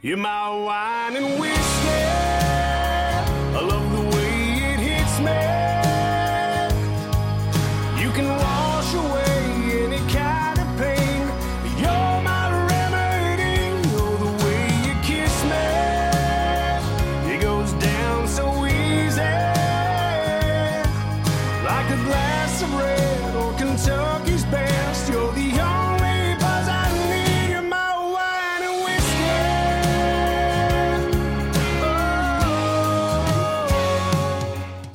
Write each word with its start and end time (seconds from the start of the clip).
You're 0.00 0.16
my 0.16 0.48
wine 0.48 1.16
and 1.16 1.40
whiskey. 1.40 2.47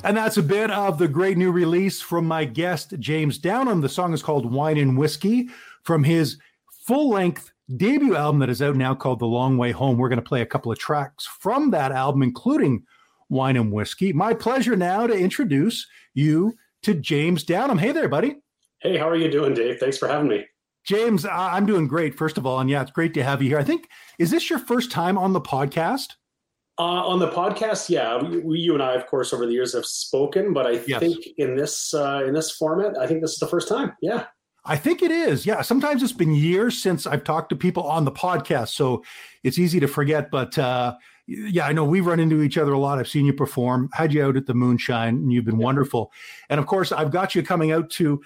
And 0.04 0.14
that's 0.18 0.36
a 0.36 0.42
bit 0.42 0.70
of 0.70 0.98
the 0.98 1.08
great 1.08 1.38
new 1.38 1.50
release 1.50 2.02
from 2.02 2.26
my 2.26 2.44
guest, 2.44 2.92
James 2.98 3.38
Downham. 3.38 3.80
The 3.80 3.88
song 3.88 4.12
is 4.12 4.22
called 4.22 4.52
Wine 4.52 4.76
and 4.76 4.98
Whiskey 4.98 5.48
from 5.82 6.04
his 6.04 6.36
full 6.86 7.08
length 7.08 7.50
debut 7.74 8.14
album 8.14 8.38
that 8.40 8.50
is 8.50 8.60
out 8.60 8.76
now 8.76 8.94
called 8.94 9.18
The 9.18 9.26
Long 9.26 9.56
Way 9.56 9.72
Home. 9.72 9.96
We're 9.96 10.10
going 10.10 10.20
to 10.20 10.22
play 10.22 10.42
a 10.42 10.46
couple 10.46 10.70
of 10.70 10.78
tracks 10.78 11.26
from 11.26 11.70
that 11.70 11.90
album, 11.90 12.22
including 12.22 12.84
Wine 13.30 13.56
and 13.56 13.72
Whiskey. 13.72 14.12
My 14.12 14.34
pleasure 14.34 14.76
now 14.76 15.06
to 15.06 15.14
introduce 15.14 15.86
you 16.12 16.52
to 16.82 16.92
James 16.92 17.42
Downham. 17.42 17.78
Hey 17.78 17.92
there, 17.92 18.10
buddy. 18.10 18.36
Hey, 18.80 18.98
how 18.98 19.08
are 19.08 19.16
you 19.16 19.30
doing, 19.30 19.54
Dave? 19.54 19.80
Thanks 19.80 19.96
for 19.96 20.06
having 20.06 20.28
me. 20.28 20.44
James, 20.84 21.24
I'm 21.24 21.64
doing 21.64 21.88
great, 21.88 22.14
first 22.14 22.36
of 22.36 22.44
all. 22.44 22.60
And 22.60 22.68
yeah, 22.68 22.82
it's 22.82 22.90
great 22.90 23.14
to 23.14 23.24
have 23.24 23.40
you 23.40 23.48
here. 23.48 23.58
I 23.58 23.64
think, 23.64 23.88
is 24.18 24.30
this 24.30 24.50
your 24.50 24.58
first 24.58 24.90
time 24.90 25.16
on 25.16 25.32
the 25.32 25.40
podcast? 25.40 26.08
Uh, 26.76 26.82
on 26.82 27.20
the 27.20 27.28
podcast, 27.28 27.88
yeah, 27.88 28.20
we, 28.20 28.38
we, 28.38 28.58
you 28.58 28.74
and 28.74 28.82
I, 28.82 28.94
of 28.94 29.06
course, 29.06 29.32
over 29.32 29.46
the 29.46 29.52
years 29.52 29.74
have 29.74 29.86
spoken, 29.86 30.52
but 30.52 30.66
I 30.66 30.80
Yes. 30.86 30.98
think 31.00 31.24
in 31.38 31.56
this 31.56 31.94
uh, 31.94 32.24
in 32.26 32.34
this 32.34 32.50
format, 32.50 32.98
I 32.98 33.06
think 33.06 33.20
this 33.20 33.32
is 33.32 33.38
the 33.38 33.46
first 33.46 33.68
time. 33.68 33.92
Yeah, 34.02 34.24
I 34.64 34.76
think 34.76 35.00
it 35.02 35.12
is. 35.12 35.46
Yeah. 35.46 35.62
Sometimes 35.62 36.02
it's 36.02 36.12
been 36.12 36.34
years 36.34 36.82
since 36.82 37.06
I've 37.06 37.22
talked 37.22 37.50
to 37.50 37.56
people 37.56 37.84
on 37.84 38.04
the 38.04 38.10
podcast. 38.10 38.68
So 38.70 39.04
it's 39.44 39.58
easy 39.58 39.78
to 39.80 39.86
forget. 39.86 40.30
But 40.32 40.58
uh, 40.58 40.96
yeah, 41.28 41.66
I 41.66 41.72
know 41.72 41.84
we've 41.84 42.06
run 42.06 42.18
into 42.18 42.42
each 42.42 42.58
other 42.58 42.72
a 42.72 42.78
lot. 42.78 42.98
I've 42.98 43.08
seen 43.08 43.24
you 43.26 43.34
perform, 43.34 43.88
had 43.92 44.12
you 44.12 44.24
out 44.24 44.36
at 44.36 44.46
the 44.46 44.54
Moonshine, 44.54 45.14
and 45.16 45.32
you've 45.32 45.44
been 45.44 45.58
wonderful. 45.58 46.10
And 46.48 46.58
of 46.58 46.66
course, 46.66 46.90
I've 46.92 47.12
got 47.12 47.34
you 47.36 47.42
coming 47.42 47.70
out 47.72 47.88
to 47.90 48.20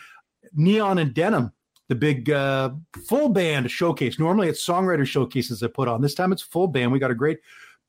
Neon 0.55 0.99
and 0.99 1.13
Denim, 1.13 1.53
the 1.89 1.95
big 1.97 2.31
uh, 2.31 2.71
full 3.07 3.29
band 3.29 3.71
showcase. 3.71 4.19
Normally 4.19 4.49
it's 4.49 4.67
songwriter 4.67 5.07
showcases 5.07 5.63
I 5.63 5.67
put 5.67 5.89
on. 5.89 6.01
This 6.01 6.15
time 6.15 6.33
it's 6.33 6.43
full 6.43 6.69
band. 6.69 6.93
We 6.93 6.99
got 6.99 7.11
a 7.11 7.15
great 7.17 7.41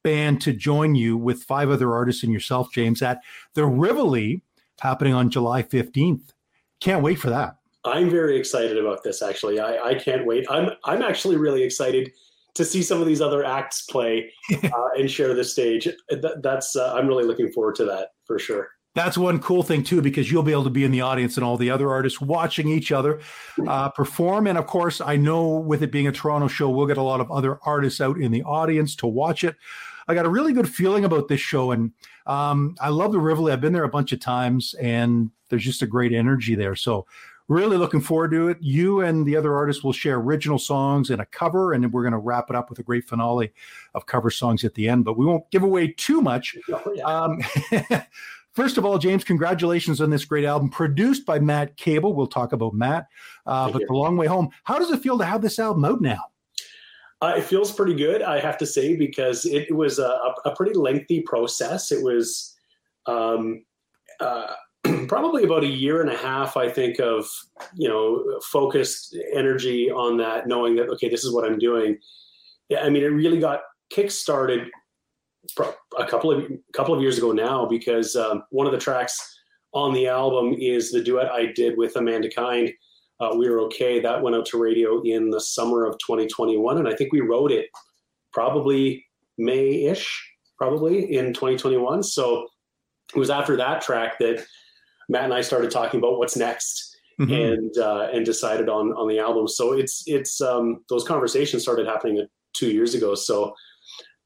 band 0.04 0.42
to 0.42 0.54
join 0.54 0.96
you 0.96 1.18
with 1.18 1.44
five 1.44 1.70
other 1.70 1.94
artists 1.94 2.24
and 2.24 2.32
yourself, 2.32 2.72
James, 2.72 3.02
at 3.02 3.20
the 3.54 3.66
Rivoli 3.66 4.42
happening 4.80 5.14
on 5.14 5.30
July 5.30 5.64
15th. 5.64 6.32
Can't 6.80 7.04
wait 7.04 7.16
for 7.16 7.30
that. 7.30 7.58
I'm 7.86 8.10
very 8.10 8.38
excited 8.38 8.78
about 8.78 9.04
this. 9.04 9.22
Actually, 9.22 9.60
I, 9.60 9.90
I 9.90 9.96
can't 9.96 10.26
wait. 10.26 10.46
I'm 10.50 10.72
I'm 10.84 11.02
actually 11.02 11.38
really 11.38 11.64
excited 11.64 12.12
to 12.56 12.66
see 12.66 12.84
some 12.84 13.00
of 13.00 13.08
these 13.08 13.22
other 13.22 13.44
acts 13.46 13.84
play 13.84 14.32
uh, 14.64 14.90
and 14.98 15.10
share 15.10 15.34
the 15.34 15.44
stage. 15.44 15.88
That, 16.10 16.42
that's 16.44 16.76
uh, 16.76 16.94
I'm 16.94 17.08
really 17.08 17.24
looking 17.24 17.52
forward 17.52 17.76
to 17.76 17.86
that 17.86 18.10
for 18.26 18.38
sure. 18.38 18.70
That's 18.96 19.18
one 19.18 19.40
cool 19.40 19.64
thing 19.64 19.84
too, 19.84 20.02
because 20.02 20.32
you'll 20.32 20.44
be 20.44 20.52
able 20.52 20.64
to 20.64 20.70
be 20.70 20.84
in 20.84 20.92
the 20.92 21.02
audience 21.02 21.38
and 21.38 21.44
all 21.44 21.58
the 21.58 21.70
other 21.70 21.90
artists 21.90 22.20
watching 22.20 22.68
each 22.68 22.92
other 22.92 23.22
uh, 23.68 23.90
perform. 23.90 24.48
And 24.48 24.58
of 24.58 24.66
course, 24.66 25.00
I 25.00 25.16
know 25.16 25.48
with 25.48 25.84
it 25.84 25.92
being 25.92 26.08
a 26.08 26.12
Toronto 26.12 26.48
show, 26.48 26.70
we'll 26.70 26.88
get 26.88 26.98
a 26.98 27.04
lot 27.04 27.22
of 27.22 27.32
other 27.32 27.60
artists 27.64 28.02
out 28.02 28.20
in 28.20 28.32
the 28.32 28.44
audience 28.44 28.96
to 28.98 29.08
watch 29.08 29.44
it. 29.44 29.56
I 30.10 30.16
got 30.16 30.26
a 30.26 30.30
really 30.30 30.54
good 30.54 30.68
feeling 30.68 31.06
about 31.06 31.28
this 31.28 31.40
show, 31.40 31.70
and 31.70 31.92
um, 32.26 32.76
I 32.82 32.90
love 32.90 33.12
the 33.12 33.20
Rivoli. 33.20 33.54
I've 33.54 33.62
been 33.62 33.74
there 33.74 33.84
a 33.84 33.90
bunch 33.90 34.12
of 34.12 34.20
times, 34.20 34.74
and 34.82 35.30
there's 35.50 35.64
just 35.64 35.84
a 35.84 35.88
great 35.88 36.14
energy 36.14 36.56
there. 36.56 36.76
So, 36.76 37.06
really 37.48 37.78
looking 37.78 38.02
forward 38.02 38.32
to 38.32 38.48
it. 38.48 38.58
You 38.60 39.02
and 39.02 39.24
the 39.24 39.36
other 39.36 39.56
artists 39.56 39.84
will 39.84 39.94
share 39.94 40.16
original 40.16 40.58
songs 40.58 41.12
and 41.12 41.22
a 41.22 41.28
cover, 41.28 41.74
and 41.74 41.84
then 41.84 41.92
we're 41.92 42.02
going 42.02 42.14
to 42.14 42.18
wrap 42.18 42.50
it 42.50 42.56
up 42.56 42.72
with 42.72 42.80
a 42.80 42.84
great 42.84 43.08
finale 43.08 43.54
of 43.94 44.08
cover 44.08 44.32
songs 44.32 44.64
at 44.64 44.74
the 44.74 44.90
end. 44.90 45.06
But 45.06 45.16
we 45.16 45.28
won't 45.28 45.50
give 45.52 45.62
away 45.62 45.90
too 45.90 46.22
much. 46.22 46.58
Oh, 46.72 46.94
yeah. 46.94 47.04
Um, 47.04 47.44
first 48.54 48.80
of 48.80 48.86
all, 48.86 48.98
James, 48.98 49.24
congratulations 49.24 50.02
on 50.02 50.10
this 50.10 50.26
great 50.26 50.46
album 50.46 50.70
produced 50.70 51.26
by 51.26 51.38
Matt 51.38 51.78
Koebel. 51.78 52.16
We'll 52.16 52.26
talk 52.26 52.54
about 52.54 52.74
Matt, 52.74 53.08
uh, 53.46 53.70
but 53.72 53.82
you. 53.82 53.88
The 53.88 53.94
Long 53.94 54.18
Way 54.18 54.26
Home. 54.26 54.50
How 54.64 54.80
does 54.80 54.90
it 54.90 55.02
feel 55.02 55.20
to 55.20 55.26
have 55.26 55.42
this 55.44 55.60
album 55.60 55.86
out 55.86 56.02
now? 56.02 56.29
Uh, 57.22 57.34
it 57.38 57.44
feels 57.44 57.72
pretty 57.72 57.94
good, 57.94 58.22
I 58.22 58.40
have 58.40 58.58
to 58.60 58.66
say, 58.66 58.96
because 58.96 59.46
it 59.46 59.74
was 59.76 60.00
a, 60.00 60.20
a 60.46 60.56
pretty 60.56 60.74
lengthy 60.74 61.22
process. 61.22 61.92
It 61.92 62.02
was 62.02 62.56
um, 63.08 63.66
uh, 64.22 64.54
probably 65.08 65.44
about 65.44 65.64
a 65.64 65.68
year 65.68 66.02
and 66.02 66.10
a 66.10 66.18
half, 66.18 66.56
I 66.56 66.70
think, 66.70 67.00
of 67.00 67.28
you 67.76 67.90
know 67.90 68.40
focused 68.52 69.18
energy 69.34 69.92
on 69.92 70.18
that, 70.18 70.48
knowing 70.48 70.76
that 70.78 70.90
okay, 70.90 71.10
this 71.10 71.26
is 71.26 71.34
what 71.34 71.46
I'm 71.46 71.60
doing. 71.60 71.98
Yeah, 72.70 72.84
I 72.84 72.90
mean, 72.90 73.04
it 73.04 73.08
really 73.08 73.40
got 73.40 73.62
kickstarted 73.94 74.68
a 75.98 76.06
couple 76.06 76.32
of 76.32 76.46
couple 76.74 76.96
of 76.96 77.02
years 77.02 77.18
ago 77.18 77.32
now 77.32 77.66
because 77.66 78.16
um, 78.16 78.44
one 78.52 78.66
of 78.66 78.72
the 78.72 78.80
tracks 78.80 79.18
on 79.74 79.94
the 79.94 80.08
album 80.08 80.56
is 80.58 80.92
the 80.92 81.04
duet 81.04 81.32
I 81.32 81.48
did 81.48 81.78
with 81.78 81.96
Amanda 81.96 82.30
Kind 82.30 82.72
uh, 83.20 83.36
we 83.36 83.50
were 83.50 83.60
okay. 83.62 84.00
That 84.00 84.22
went 84.22 84.36
out 84.36 84.46
to 84.48 84.58
radio 84.58 85.02
in 85.04 85.30
the 85.30 85.42
summer 85.42 85.86
of 85.86 85.94
2021, 86.00 86.78
and 86.78 86.88
I 86.88 86.96
think 86.96 87.12
we 87.12 87.22
wrote 87.22 87.52
it 87.52 87.68
probably 88.32 89.06
May-ish, 89.38 90.34
probably 90.58 91.16
in 91.16 91.34
2021. 91.34 92.04
So 92.04 92.48
it 93.16 93.20
was 93.20 93.30
after 93.30 93.56
that 93.58 93.82
track 93.82 94.20
that 94.20 94.46
Matt 95.10 95.24
and 95.26 95.34
I 95.34 95.42
started 95.42 95.72
talking 95.72 96.00
about 96.00 96.20
what's 96.20 96.38
next, 96.38 96.96
Mhm. 97.20 97.54
and 97.54 97.78
uh, 97.78 98.08
and 98.14 98.26
decided 98.26 98.70
on 98.70 98.94
on 98.94 99.08
the 99.10 99.20
album. 99.20 99.48
So 99.48 99.74
it's 99.74 100.04
it's 100.08 100.40
um, 100.42 100.84
those 100.90 101.04
conversations 101.04 101.64
started 101.64 101.88
happening 101.88 102.26
two 102.54 102.72
years 102.72 102.94
ago. 102.96 103.16
So. 103.16 103.54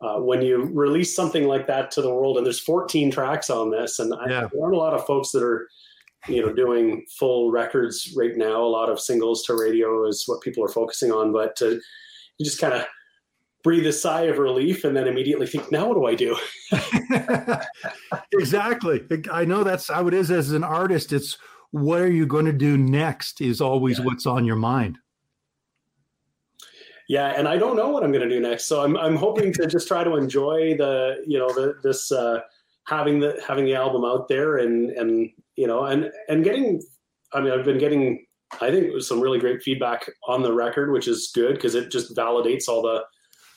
Uh, 0.01 0.19
when 0.19 0.41
you 0.41 0.63
release 0.73 1.15
something 1.15 1.47
like 1.47 1.65
that 1.65 1.89
to 1.89 2.01
the 2.01 2.13
world, 2.13 2.35
and 2.35 2.45
there's 2.45 2.59
14 2.59 3.09
tracks 3.09 3.49
on 3.49 3.71
this, 3.71 3.99
and 3.99 4.13
I, 4.13 4.27
there 4.27 4.49
aren't 4.61 4.75
a 4.75 4.77
lot 4.77 4.93
of 4.93 5.05
folks 5.05 5.31
that 5.31 5.41
are 5.41 5.69
you 6.27 6.41
know 6.41 6.53
doing 6.53 7.05
full 7.19 7.51
records 7.51 8.13
right 8.15 8.35
now 8.37 8.61
a 8.61 8.67
lot 8.67 8.89
of 8.89 8.99
singles 8.99 9.43
to 9.43 9.55
radio 9.55 10.07
is 10.07 10.23
what 10.27 10.41
people 10.41 10.63
are 10.63 10.69
focusing 10.69 11.11
on 11.11 11.31
but 11.33 11.61
uh, 11.61 11.69
you 12.37 12.45
just 12.45 12.59
kind 12.61 12.73
of 12.73 12.85
breathe 13.63 13.85
a 13.87 13.93
sigh 13.93 14.23
of 14.23 14.37
relief 14.37 14.83
and 14.83 14.95
then 14.95 15.07
immediately 15.07 15.47
think 15.47 15.71
now 15.71 15.87
what 15.87 15.95
do 15.95 16.05
i 16.05 16.15
do 16.15 16.35
exactly. 18.33 19.03
I 19.31 19.45
know 19.45 19.63
that's 19.63 19.87
how 19.89 20.07
it 20.07 20.13
is 20.13 20.31
as 20.31 20.51
an 20.51 20.63
artist. 20.63 21.13
It's 21.13 21.37
what 21.71 22.01
are 22.01 22.11
you 22.11 22.25
going 22.25 22.45
to 22.45 22.53
do 22.53 22.77
next 22.77 23.41
is 23.41 23.61
always 23.61 23.99
Yeah. 23.99 24.05
what's 24.05 24.25
on 24.25 24.45
your 24.45 24.55
mind. 24.55 24.97
yeah 27.09 27.33
and 27.37 27.47
i 27.47 27.57
don't 27.57 27.75
know 27.75 27.89
what 27.89 28.03
i'm 28.03 28.11
going 28.11 28.27
to 28.27 28.33
do 28.35 28.39
next 28.39 28.65
so 28.65 28.81
i'm, 28.83 28.95
I'm 28.97 29.15
hoping 29.17 29.51
to 29.53 29.67
just 29.67 29.87
try 29.87 30.03
to 30.03 30.15
enjoy 30.15 30.75
the 30.77 31.23
you 31.27 31.37
know 31.37 31.49
the, 31.49 31.75
this 31.83 32.11
uh, 32.11 32.39
having 32.87 33.19
the 33.19 33.41
having 33.47 33.65
the 33.65 33.75
album 33.75 34.05
out 34.05 34.27
there 34.27 34.57
and 34.57 34.89
and 34.91 35.29
you 35.55 35.67
know 35.67 35.85
and 35.85 36.11
and 36.27 36.43
getting 36.43 36.81
i 37.33 37.41
mean 37.41 37.51
i've 37.51 37.65
been 37.65 37.77
getting 37.77 38.25
i 38.61 38.71
think 38.71 39.01
some 39.01 39.21
really 39.21 39.39
great 39.39 39.61
feedback 39.61 40.09
on 40.27 40.41
the 40.41 40.53
record 40.53 40.91
which 40.91 41.07
is 41.07 41.31
good 41.33 41.55
because 41.55 41.75
it 41.75 41.91
just 41.91 42.15
validates 42.15 42.67
all 42.67 42.81
the 42.81 43.03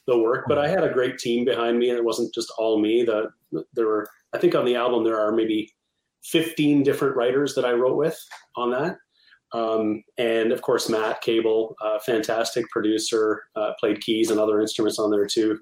the 0.07 0.19
work. 0.19 0.45
But 0.49 0.59
i 0.59 0.69
had 0.69 0.85
a 0.85 0.93
great 0.93 1.19
team 1.19 1.45
behind 1.45 1.79
me 1.79 1.91
and 1.91 1.99
it 1.99 2.05
wasn't 2.05 2.35
just 2.35 2.53
all 2.59 2.81
me. 2.81 3.05
The 3.05 3.31
there 3.75 3.87
were 3.87 4.09
i 4.35 4.39
think 4.39 4.55
on 4.55 4.65
the 4.65 4.77
album 4.77 5.05
there 5.05 5.21
are 5.21 5.33
maybe 5.33 5.73
15 6.25 6.83
different 6.83 7.17
writers 7.17 7.55
that 7.55 7.65
i 7.65 7.73
wrote 7.73 7.97
with 7.97 8.19
on 8.57 8.71
that. 8.71 8.97
Um, 9.53 10.03
and 10.19 10.53
of 10.53 10.63
course 10.63 10.89
Matt 10.89 11.23
Koebel 11.23 11.75
uh, 11.83 11.99
fantastic 12.01 12.69
producer 12.71 13.45
uh, 13.55 13.73
played 13.79 14.01
keys 14.01 14.31
and 14.31 14.41
other 14.41 14.61
instruments 14.61 14.99
on 14.99 15.11
there 15.11 15.27
too. 15.27 15.59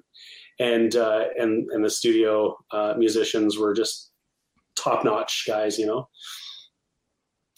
And 0.59 0.95
uh, 0.95 1.25
and 1.37 1.69
and 1.71 1.83
the 1.83 1.89
studio 1.89 2.57
uh, 2.71 2.95
musicians 2.97 3.57
were 3.57 3.73
just 3.73 4.11
top 4.75 5.03
notch 5.03 5.45
guys 5.47 5.77
you 5.77 5.85
know 5.85 6.07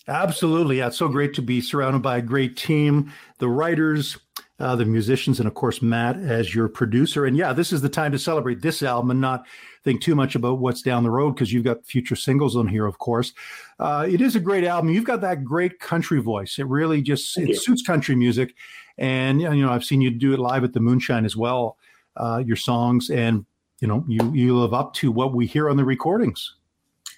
Absolutely. 0.10 0.78
Yeah. 0.78 0.88
It's 0.88 0.98
so 0.98 1.10
great 1.10 1.34
to 1.34 1.42
be 1.42 1.60
surrounded 1.60 2.02
by 2.02 2.18
a 2.18 2.22
great 2.22 2.56
team, 2.56 3.12
the 3.40 3.50
writers, 3.50 4.18
uh, 4.60 4.76
the 4.76 4.86
musicians, 4.86 5.40
and 5.40 5.48
of 5.48 5.54
course, 5.54 5.82
Matt 5.82 6.18
as 6.18 6.56
your 6.56 6.68
producer. 6.68 7.26
And 7.26 7.38
yeah, 7.38 7.54
this 7.54 7.72
is 7.74 7.82
the 7.82 7.90
time 7.90 8.12
to 8.14 8.20
celebrate 8.20 8.62
this 8.62 8.82
album 8.82 9.12
and 9.12 9.22
not 9.22 9.46
think 9.84 10.02
too 10.02 10.16
much 10.16 10.34
about 10.36 10.60
what's 10.60 10.82
down 10.82 11.04
the 11.04 11.12
road 11.12 11.36
because 11.36 11.54
you've 11.54 11.66
got 11.66 11.86
future 11.86 12.16
singles 12.16 12.56
on 12.56 12.68
here, 12.68 12.86
of 12.86 12.98
course. 12.98 13.34
Uh, 13.80 14.08
it 14.10 14.22
is 14.22 14.36
a 14.36 14.40
great 14.40 14.64
album. 14.64 14.90
You've 14.90 15.04
got 15.04 15.22
that 15.22 15.44
great 15.44 15.80
country 15.80 16.22
voice. 16.22 16.58
It 16.58 16.68
really 16.68 17.02
just 17.02 17.36
Thank 17.36 17.50
it 17.50 17.54
you. 17.54 17.60
suits 17.60 17.84
country 17.84 18.16
music. 18.16 18.56
And, 18.98 19.42
you 19.42 19.62
know, 19.62 19.72
I've 19.72 19.86
seen 19.86 20.02
you 20.02 20.10
do 20.10 20.34
it 20.34 20.40
live 20.40 20.64
at 20.64 20.74
the 20.74 20.80
Moonshine 20.80 21.26
as 21.26 21.36
well, 21.36 21.78
uh, 22.16 22.42
your 22.44 22.56
songs. 22.56 23.12
And, 23.12 23.46
you 23.80 23.88
know, 23.88 24.04
you, 24.08 24.32
you 24.34 24.58
live 24.58 24.74
up 24.74 24.94
to 24.96 25.12
what 25.12 25.36
we 25.36 25.46
hear 25.46 25.70
on 25.70 25.78
the 25.78 25.86
recordings. 25.86 26.56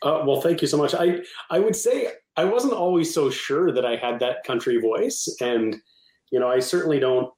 Uh, 0.01 0.24
well, 0.25 0.42
thank 0.42 0.62
you 0.62 0.68
so 0.68 0.78
much. 0.78 0.94
I 0.94 1.22
I 1.50 1.60
would 1.60 1.75
say 1.75 2.10
I 2.38 2.46
wasn't 2.46 2.74
always 2.74 3.13
so 3.13 3.30
sure 3.30 3.72
that 3.72 3.86
I 3.86 3.96
had 3.96 4.19
that 4.19 4.44
country 4.44 4.80
voice, 4.80 5.28
and 5.42 5.75
you 6.31 6.40
know, 6.40 6.48
I 6.48 6.60
certainly 6.60 7.00
don't 7.00 7.34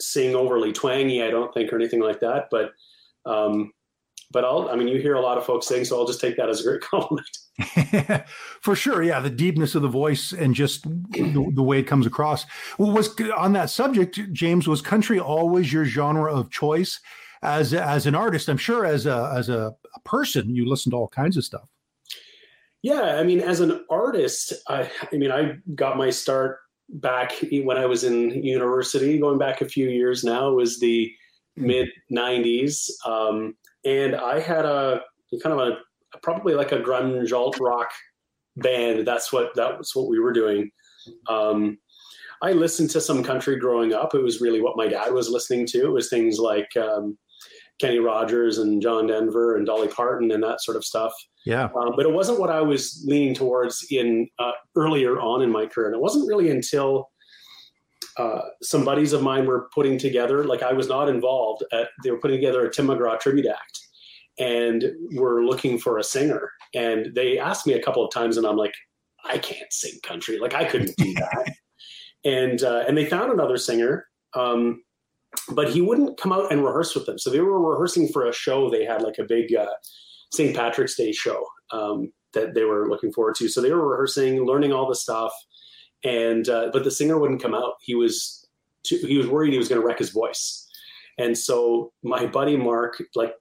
sing 0.00 0.34
overly 0.34 0.72
twangy, 0.72 1.22
I 1.22 1.30
don't 1.30 1.52
think, 1.54 1.72
or 1.72 1.76
anything 1.76 2.00
like 2.00 2.20
that. 2.20 2.48
But 2.50 2.72
um, 3.26 3.72
but 4.32 4.44
I'll, 4.44 4.68
I 4.70 4.76
mean, 4.76 4.88
you 4.88 4.98
hear 5.00 5.14
a 5.14 5.20
lot 5.20 5.38
of 5.38 5.44
folks 5.44 5.66
sing, 5.66 5.84
so 5.84 5.98
I'll 5.98 6.06
just 6.06 6.20
take 6.20 6.36
that 6.36 6.48
as 6.48 6.60
a 6.60 6.64
great 6.64 6.80
compliment. 6.90 7.28
For 8.60 8.74
sure, 8.74 9.02
yeah, 9.02 9.20
the 9.20 9.30
deepness 9.30 9.74
of 9.74 9.82
the 9.82 9.88
voice 9.88 10.32
and 10.32 10.54
just 10.54 10.84
the, 10.84 11.52
the, 11.54 11.62
way 11.62 11.78
it 11.78 11.86
comes 11.86 12.06
across. 12.06 12.46
Well, 12.78 12.90
was 12.90 13.14
on 13.36 13.52
that 13.52 13.70
subject, 13.70 14.18
James, 14.32 14.66
was 14.66 14.80
country 14.80 15.20
always 15.20 15.72
your 15.72 15.84
genre 15.84 16.32
of 16.32 16.50
choice 16.50 16.98
as 17.42 17.74
as 17.74 18.06
an 18.06 18.14
artist? 18.14 18.48
I'm 18.48 18.56
sure 18.56 18.86
as 18.86 19.06
a 19.06 19.32
as 19.36 19.48
a, 19.48 19.74
a 19.94 20.00
person, 20.00 20.54
you 20.54 20.68
listen 20.68 20.90
to 20.92 20.96
all 20.96 21.08
kinds 21.08 21.36
of 21.36 21.44
stuff. 21.44 21.68
Yeah, 22.82 23.16
I 23.16 23.22
mean, 23.22 23.40
as 23.40 23.60
an 23.60 23.84
artist, 23.90 24.52
I, 24.68 24.90
I 25.12 25.16
mean, 25.16 25.30
I 25.30 25.54
got 25.74 25.96
my 25.96 26.10
start 26.10 26.58
back 26.88 27.32
when 27.50 27.76
I 27.78 27.86
was 27.86 28.04
in 28.04 28.42
university, 28.42 29.18
going 29.18 29.38
back 29.38 29.60
a 29.60 29.68
few 29.68 29.88
years 29.88 30.24
now, 30.24 30.50
It 30.50 30.54
was 30.54 30.80
the 30.80 31.10
mid 31.56 31.88
90s. 32.10 32.90
Um, 33.06 33.54
and 33.84 34.16
I 34.16 34.40
had 34.40 34.64
a 34.64 35.00
kind 35.42 35.58
of 35.58 35.68
a 35.68 36.18
probably 36.22 36.54
like 36.54 36.72
a 36.72 36.80
grunge 36.80 37.32
alt 37.32 37.58
rock 37.60 37.90
band. 38.56 39.06
That's 39.06 39.32
what 39.32 39.54
that 39.54 39.78
was 39.78 39.92
what 39.94 40.08
we 40.08 40.18
were 40.18 40.32
doing. 40.32 40.70
Um, 41.28 41.78
I 42.42 42.52
listened 42.52 42.90
to 42.90 43.00
some 43.00 43.22
country 43.22 43.56
growing 43.56 43.94
up. 43.94 44.14
It 44.14 44.22
was 44.22 44.40
really 44.40 44.60
what 44.60 44.76
my 44.76 44.88
dad 44.88 45.12
was 45.12 45.30
listening 45.30 45.66
to. 45.68 45.86
It 45.86 45.92
was 45.92 46.10
things 46.10 46.38
like 46.38 46.76
um, 46.76 47.16
Kenny 47.80 47.98
Rogers 47.98 48.58
and 48.58 48.80
John 48.80 49.06
Denver 49.06 49.56
and 49.56 49.66
Dolly 49.66 49.88
Parton 49.88 50.30
and 50.30 50.42
that 50.42 50.60
sort 50.60 50.76
of 50.76 50.84
stuff. 50.84 51.12
Yeah. 51.44 51.64
Um, 51.76 51.94
but 51.96 52.06
it 52.06 52.12
wasn't 52.12 52.38
what 52.38 52.50
I 52.50 52.60
was 52.60 53.04
leaning 53.06 53.34
towards 53.34 53.86
in 53.90 54.28
uh, 54.38 54.52
earlier 54.76 55.20
on 55.20 55.42
in 55.42 55.50
my 55.50 55.66
career. 55.66 55.88
And 55.88 55.96
it 55.96 56.00
wasn't 56.00 56.28
really 56.28 56.50
until 56.50 57.10
uh, 58.16 58.42
some 58.62 58.84
buddies 58.84 59.12
of 59.12 59.22
mine 59.22 59.46
were 59.46 59.68
putting 59.74 59.98
together, 59.98 60.44
like 60.44 60.62
I 60.62 60.72
was 60.72 60.88
not 60.88 61.08
involved, 61.08 61.64
at, 61.72 61.88
they 62.04 62.10
were 62.10 62.20
putting 62.20 62.36
together 62.36 62.64
a 62.64 62.70
Tim 62.70 62.86
McGraw 62.86 63.18
tribute 63.18 63.46
act 63.46 63.80
and 64.38 64.84
were 65.14 65.44
looking 65.44 65.78
for 65.78 65.98
a 65.98 66.04
singer. 66.04 66.50
And 66.74 67.14
they 67.14 67.38
asked 67.38 67.66
me 67.66 67.74
a 67.74 67.82
couple 67.82 68.04
of 68.04 68.12
times, 68.12 68.36
and 68.36 68.46
I'm 68.46 68.56
like, 68.56 68.74
I 69.24 69.38
can't 69.38 69.72
sing 69.72 69.98
country. 70.02 70.38
Like 70.38 70.54
I 70.54 70.64
couldn't 70.64 70.96
do 70.96 71.14
that. 71.14 71.54
and 72.24 72.62
uh, 72.62 72.84
and 72.86 72.96
they 72.96 73.04
found 73.04 73.32
another 73.32 73.56
singer, 73.56 74.06
um, 74.34 74.82
but 75.50 75.70
he 75.70 75.80
wouldn't 75.80 76.20
come 76.20 76.32
out 76.32 76.52
and 76.52 76.64
rehearse 76.64 76.94
with 76.94 77.06
them. 77.06 77.18
So 77.18 77.30
they 77.30 77.40
were 77.40 77.60
rehearsing 77.60 78.08
for 78.08 78.26
a 78.26 78.32
show. 78.32 78.70
They 78.70 78.84
had 78.84 79.02
like 79.02 79.18
a 79.18 79.24
big 79.24 79.54
uh, 79.54 79.66
St. 80.32 80.54
Patrick's 80.54 80.96
Day 80.96 81.12
show 81.12 81.44
um, 81.72 82.12
that 82.34 82.54
they 82.54 82.64
were 82.64 82.88
looking 82.88 83.12
forward 83.12 83.34
to. 83.36 83.48
So 83.48 83.60
they 83.60 83.72
were 83.72 83.88
rehearsing, 83.88 84.46
learning 84.46 84.72
all 84.72 84.88
the 84.88 84.94
stuff 84.94 85.32
and 86.04 86.48
uh, 86.48 86.70
but 86.72 86.84
the 86.84 86.90
singer 86.90 87.18
wouldn't 87.18 87.42
come 87.42 87.54
out. 87.54 87.74
He 87.80 87.94
was 87.94 88.46
too, 88.84 88.98
he 89.06 89.16
was 89.16 89.26
worried 89.26 89.52
he 89.52 89.58
was 89.58 89.68
going 89.68 89.80
to 89.80 89.86
wreck 89.86 89.98
his 89.98 90.10
voice, 90.10 90.68
and 91.18 91.36
so 91.36 91.92
my 92.02 92.26
buddy 92.26 92.56
Mark 92.56 93.02
like 93.14 93.34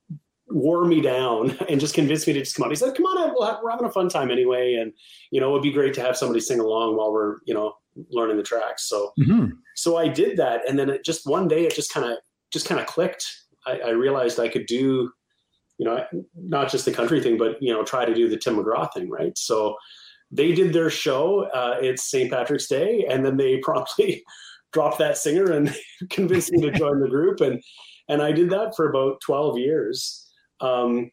wore 0.47 0.85
me 0.85 1.01
down 1.01 1.57
and 1.69 1.79
just 1.79 1.95
convinced 1.95 2.27
me 2.27 2.33
to 2.33 2.39
just 2.39 2.55
come 2.55 2.65
out. 2.65 2.69
He 2.69 2.75
said, 2.75 2.95
"Come 2.95 3.05
on, 3.05 3.33
we'll 3.33 3.47
have, 3.47 3.59
we're 3.63 3.71
having 3.71 3.87
a 3.87 3.91
fun 3.91 4.09
time 4.09 4.31
anyway, 4.31 4.75
and 4.75 4.93
you 5.31 5.41
know 5.41 5.51
it'd 5.51 5.63
be 5.63 5.71
great 5.71 5.93
to 5.95 6.01
have 6.01 6.17
somebody 6.17 6.39
sing 6.39 6.59
along 6.59 6.97
while 6.97 7.11
we're 7.11 7.37
you 7.45 7.53
know 7.53 7.73
learning 8.09 8.37
the 8.37 8.43
tracks." 8.43 8.87
So 8.87 9.11
mm-hmm. 9.19 9.49
so 9.75 9.97
I 9.97 10.07
did 10.07 10.37
that, 10.37 10.67
and 10.67 10.77
then 10.77 10.89
it 10.89 11.05
just 11.05 11.27
one 11.27 11.47
day 11.47 11.65
it 11.65 11.75
just 11.75 11.93
kind 11.93 12.05
of 12.11 12.17
just 12.51 12.67
kind 12.67 12.79
of 12.79 12.87
clicked. 12.87 13.25
I, 13.65 13.79
I 13.79 13.89
realized 13.89 14.39
I 14.39 14.49
could 14.49 14.65
do 14.65 15.11
you 15.81 15.85
know, 15.85 16.05
not 16.35 16.69
just 16.69 16.85
the 16.85 16.91
country 16.91 17.19
thing, 17.23 17.39
but 17.39 17.57
you 17.59 17.73
know, 17.73 17.83
try 17.83 18.05
to 18.05 18.13
do 18.13 18.29
the 18.29 18.37
Tim 18.37 18.55
McGraw 18.55 18.87
thing, 18.93 19.09
right? 19.09 19.35
So 19.35 19.75
they 20.29 20.51
did 20.51 20.73
their 20.73 20.91
show. 20.91 21.45
Uh, 21.45 21.77
it's 21.81 22.03
St. 22.03 22.31
Patrick's 22.31 22.67
Day, 22.67 23.03
and 23.09 23.25
then 23.25 23.37
they 23.37 23.57
promptly 23.63 24.23
dropped 24.73 24.99
that 24.99 25.17
singer 25.17 25.51
and 25.51 25.75
convinced 26.11 26.51
me 26.51 26.61
to 26.61 26.77
join 26.77 26.99
the 26.99 27.09
group. 27.09 27.41
And 27.41 27.63
and 28.07 28.21
I 28.21 28.31
did 28.31 28.51
that 28.51 28.75
for 28.75 28.87
about 28.87 29.21
twelve 29.21 29.57
years. 29.57 30.29
Um, 30.59 31.09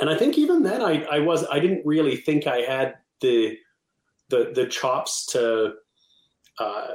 and 0.00 0.08
I 0.10 0.16
think 0.16 0.38
even 0.38 0.62
then, 0.62 0.80
I 0.80 1.02
I 1.10 1.18
was 1.18 1.44
I 1.50 1.58
didn't 1.58 1.84
really 1.84 2.14
think 2.14 2.46
I 2.46 2.58
had 2.58 2.94
the 3.20 3.58
the 4.30 4.52
the 4.54 4.66
chops 4.66 5.26
to 5.26 5.74
uh, 6.58 6.86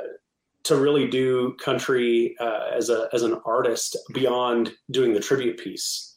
to 0.63 0.75
really 0.75 1.07
do 1.07 1.56
country 1.63 2.36
uh, 2.39 2.69
as 2.74 2.89
a 2.89 3.10
as 3.13 3.24
an 3.24 3.39
artist 3.45 3.98
beyond 4.13 4.72
doing 4.92 5.13
the 5.13 5.19
tribute 5.19 5.60
piece. 5.60 6.16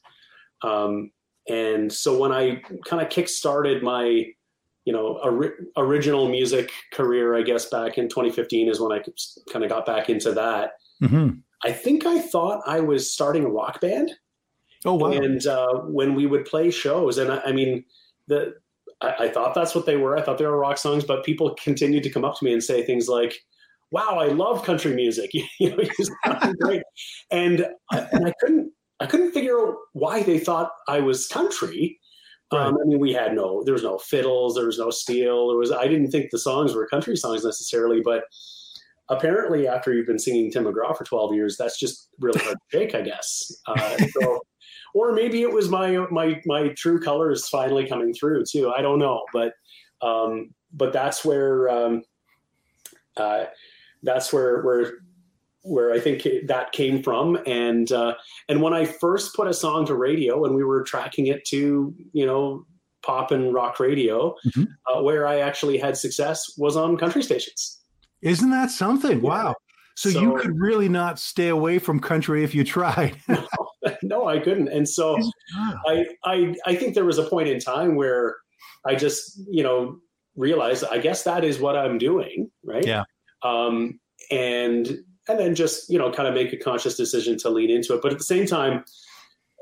Um, 0.63 1.11
and 1.49 1.93
so 1.93 2.19
when 2.19 2.33
I 2.33 2.63
kind 2.87 3.03
of 3.03 3.11
kick 3.11 3.29
started 3.29 3.83
my 3.83 4.25
you 4.85 4.93
know, 4.93 5.19
original 5.77 6.29
music 6.29 6.71
career, 6.93 7.35
I 7.35 7.43
guess 7.43 7.67
back 7.67 7.97
in 7.97 8.09
2015 8.09 8.69
is 8.69 8.81
when 8.81 8.93
I 8.93 9.03
kind 9.51 9.65
of 9.65 9.71
got 9.71 9.87
back 9.87 10.11
into 10.11 10.33
that. 10.33 10.73
Mm-hmm. 11.03 11.39
I 11.65 11.73
think 11.73 12.05
I 12.05 12.21
thought 12.21 12.63
I 12.67 12.81
was 12.81 13.11
starting 13.11 13.45
a 13.45 13.49
rock 13.49 13.81
band. 13.81 14.13
Oh 14.85 14.95
wow! 14.95 15.13
And 15.13 15.47
uh, 15.47 15.79
when 15.87 16.15
we 16.15 16.27
would 16.27 16.45
play 16.45 16.71
shows, 16.71 17.17
and 17.17 17.33
I, 17.33 17.41
I 17.47 17.53
mean, 17.53 17.85
the 18.27 18.55
I, 19.05 19.25
I, 19.25 19.29
thought 19.29 19.55
that's 19.55 19.75
what 19.75 19.87
they 19.87 19.97
were. 19.97 20.17
I 20.17 20.23
thought 20.23 20.39
they 20.39 20.47
were 20.47 20.59
rock 20.59 20.79
songs, 20.79 21.05
but 21.05 21.25
people 21.25 21.57
continued 21.63 22.03
to 22.05 22.11
come 22.11 22.25
up 22.25 22.39
to 22.39 22.45
me 22.45 22.53
and 22.53 22.63
say 22.63 22.85
things 22.85 23.09
like, 23.09 23.35
"Wow, 23.91 24.19
I 24.19 24.27
love 24.27 24.65
country 24.65 24.95
music. 24.95 25.31
you 25.61 25.77
know, 25.77 26.43
great." 26.61 26.83
And 27.31 27.67
I, 27.93 28.07
and 28.13 28.27
I 28.27 28.33
couldn't 28.41 28.73
I 29.01 29.07
couldn't 29.07 29.33
figure 29.33 29.59
out 29.59 29.77
why 29.93 30.23
they 30.23 30.39
thought 30.39 30.71
I 30.89 31.01
was 31.01 31.27
country 31.29 31.99
Right. 32.53 32.67
Um, 32.67 32.79
I 32.81 32.85
mean, 32.85 33.01
we 33.01 33.13
had 33.13 33.35
no, 33.35 33.63
there 33.65 33.75
was 33.75 33.83
no 33.83 33.99
fiddles, 33.99 34.55
there 34.55 34.67
was 34.67 34.79
no 34.79 34.91
steel. 34.91 35.49
There 35.49 35.59
was, 35.59 35.73
I 35.73 35.89
didn't 35.89 36.11
think 36.11 36.31
the 36.31 36.39
songs 36.39 36.75
were 36.75 36.87
country 36.87 37.17
songs 37.17 37.45
necessarily, 37.45 38.01
but 38.05 38.25
apparently, 39.09 39.67
after 39.67 39.93
you've 39.93 40.07
been 40.07 40.19
singing 40.19 40.51
Tim 40.51 40.65
McGraw 40.65 40.97
for 40.97 41.05
12 41.05 41.35
years, 41.35 41.57
that's 41.57 41.79
just 41.79 42.11
really 42.21 42.39
hard 42.41 42.57
to 42.57 42.79
shake, 42.79 42.95
I 42.95 43.03
guess. 43.03 43.51
Uh, 43.67 43.97
so, 44.21 44.41
or 44.95 45.13
maybe 45.13 45.43
it 45.43 45.53
was 45.53 45.69
my 45.69 46.07
my 46.11 46.41
my 46.47 46.69
true 46.69 47.01
colors 47.01 47.49
finally 47.49 47.87
coming 47.87 48.15
through 48.15 48.45
too. 48.45 48.73
I 48.73 48.81
don't 48.81 48.99
know, 48.99 49.25
but 49.33 49.53
um, 50.01 50.55
but 50.73 50.93
that's 50.93 51.25
where 51.25 51.69
um, 51.69 52.03
uh, 53.17 53.45
that's 54.03 54.33
where 54.33 54.63
where 54.63 54.93
where 55.63 55.93
I 55.93 55.99
think 55.99 56.27
that 56.47 56.73
came 56.73 57.03
from. 57.03 57.39
And 57.47 57.91
uh, 57.91 58.15
and 58.49 58.63
when 58.63 58.73
I 58.73 58.85
first 58.85 59.35
put 59.35 59.49
a 59.49 59.55
song 59.55 59.85
to 59.87 59.95
radio, 59.95 60.45
and 60.45 60.55
we 60.55 60.65
were 60.65 60.83
tracking 60.85 61.27
it 61.27 61.45
to 61.47 61.95
you 62.13 62.25
know 62.25 62.65
pop 63.03 63.33
and 63.33 63.53
rock 63.53 63.81
radio, 63.81 64.35
mm-hmm. 64.47 64.65
uh, 64.87 65.03
where 65.03 65.27
I 65.27 65.41
actually 65.41 65.77
had 65.77 65.97
success 65.97 66.55
was 66.57 66.77
on 66.77 66.97
country 66.97 67.23
stations. 67.23 67.81
Isn't 68.23 68.51
that 68.51 68.71
something? 68.71 69.21
Wow. 69.21 69.55
So, 69.97 70.11
so, 70.11 70.21
you 70.21 70.37
could 70.37 70.59
really 70.59 70.89
not 70.89 71.21
stay 71.21 71.49
away 71.49 71.79
from 71.79 72.01
country 72.01 72.43
if 72.43 72.55
you 72.55 72.65
tried. 72.65 73.17
no, 73.29 73.47
no, 74.03 74.29
I 74.29 74.39
couldn't. 74.39 74.69
And 74.69 74.89
so 74.89 75.19
I, 75.87 76.07
I 76.25 76.55
I 76.67 76.75
think 76.75 76.95
there 76.95 77.05
was 77.05 77.19
a 77.19 77.29
point 77.29 77.49
in 77.49 77.59
time 77.61 77.97
where 77.97 78.37
I 78.87 78.95
just 78.95 79.41
you 79.49 79.63
know 79.63 79.99
realized 80.37 80.85
I 80.91 80.99
guess 80.99 81.25
that 81.25 81.45
is 81.45 81.59
what 81.59 81.77
I'm 81.77 81.99
doing, 81.99 82.51
right? 82.65 82.87
Yeah. 82.87 83.05
Um, 83.43 84.01
and 84.31 84.99
and 85.29 85.39
then 85.39 85.55
just 85.55 85.89
you 85.91 85.99
know 85.99 86.11
kind 86.11 86.29
of 86.29 86.35
make 86.35 86.53
a 86.53 86.57
conscious 86.57 86.97
decision 86.97 87.39
to 87.39 87.51
lean 87.51 87.71
into 87.71 87.95
it 87.95 88.03
but 88.03 88.13
at 88.13 88.19
the 88.19 88.25
same 88.25 88.47
time 88.47 88.85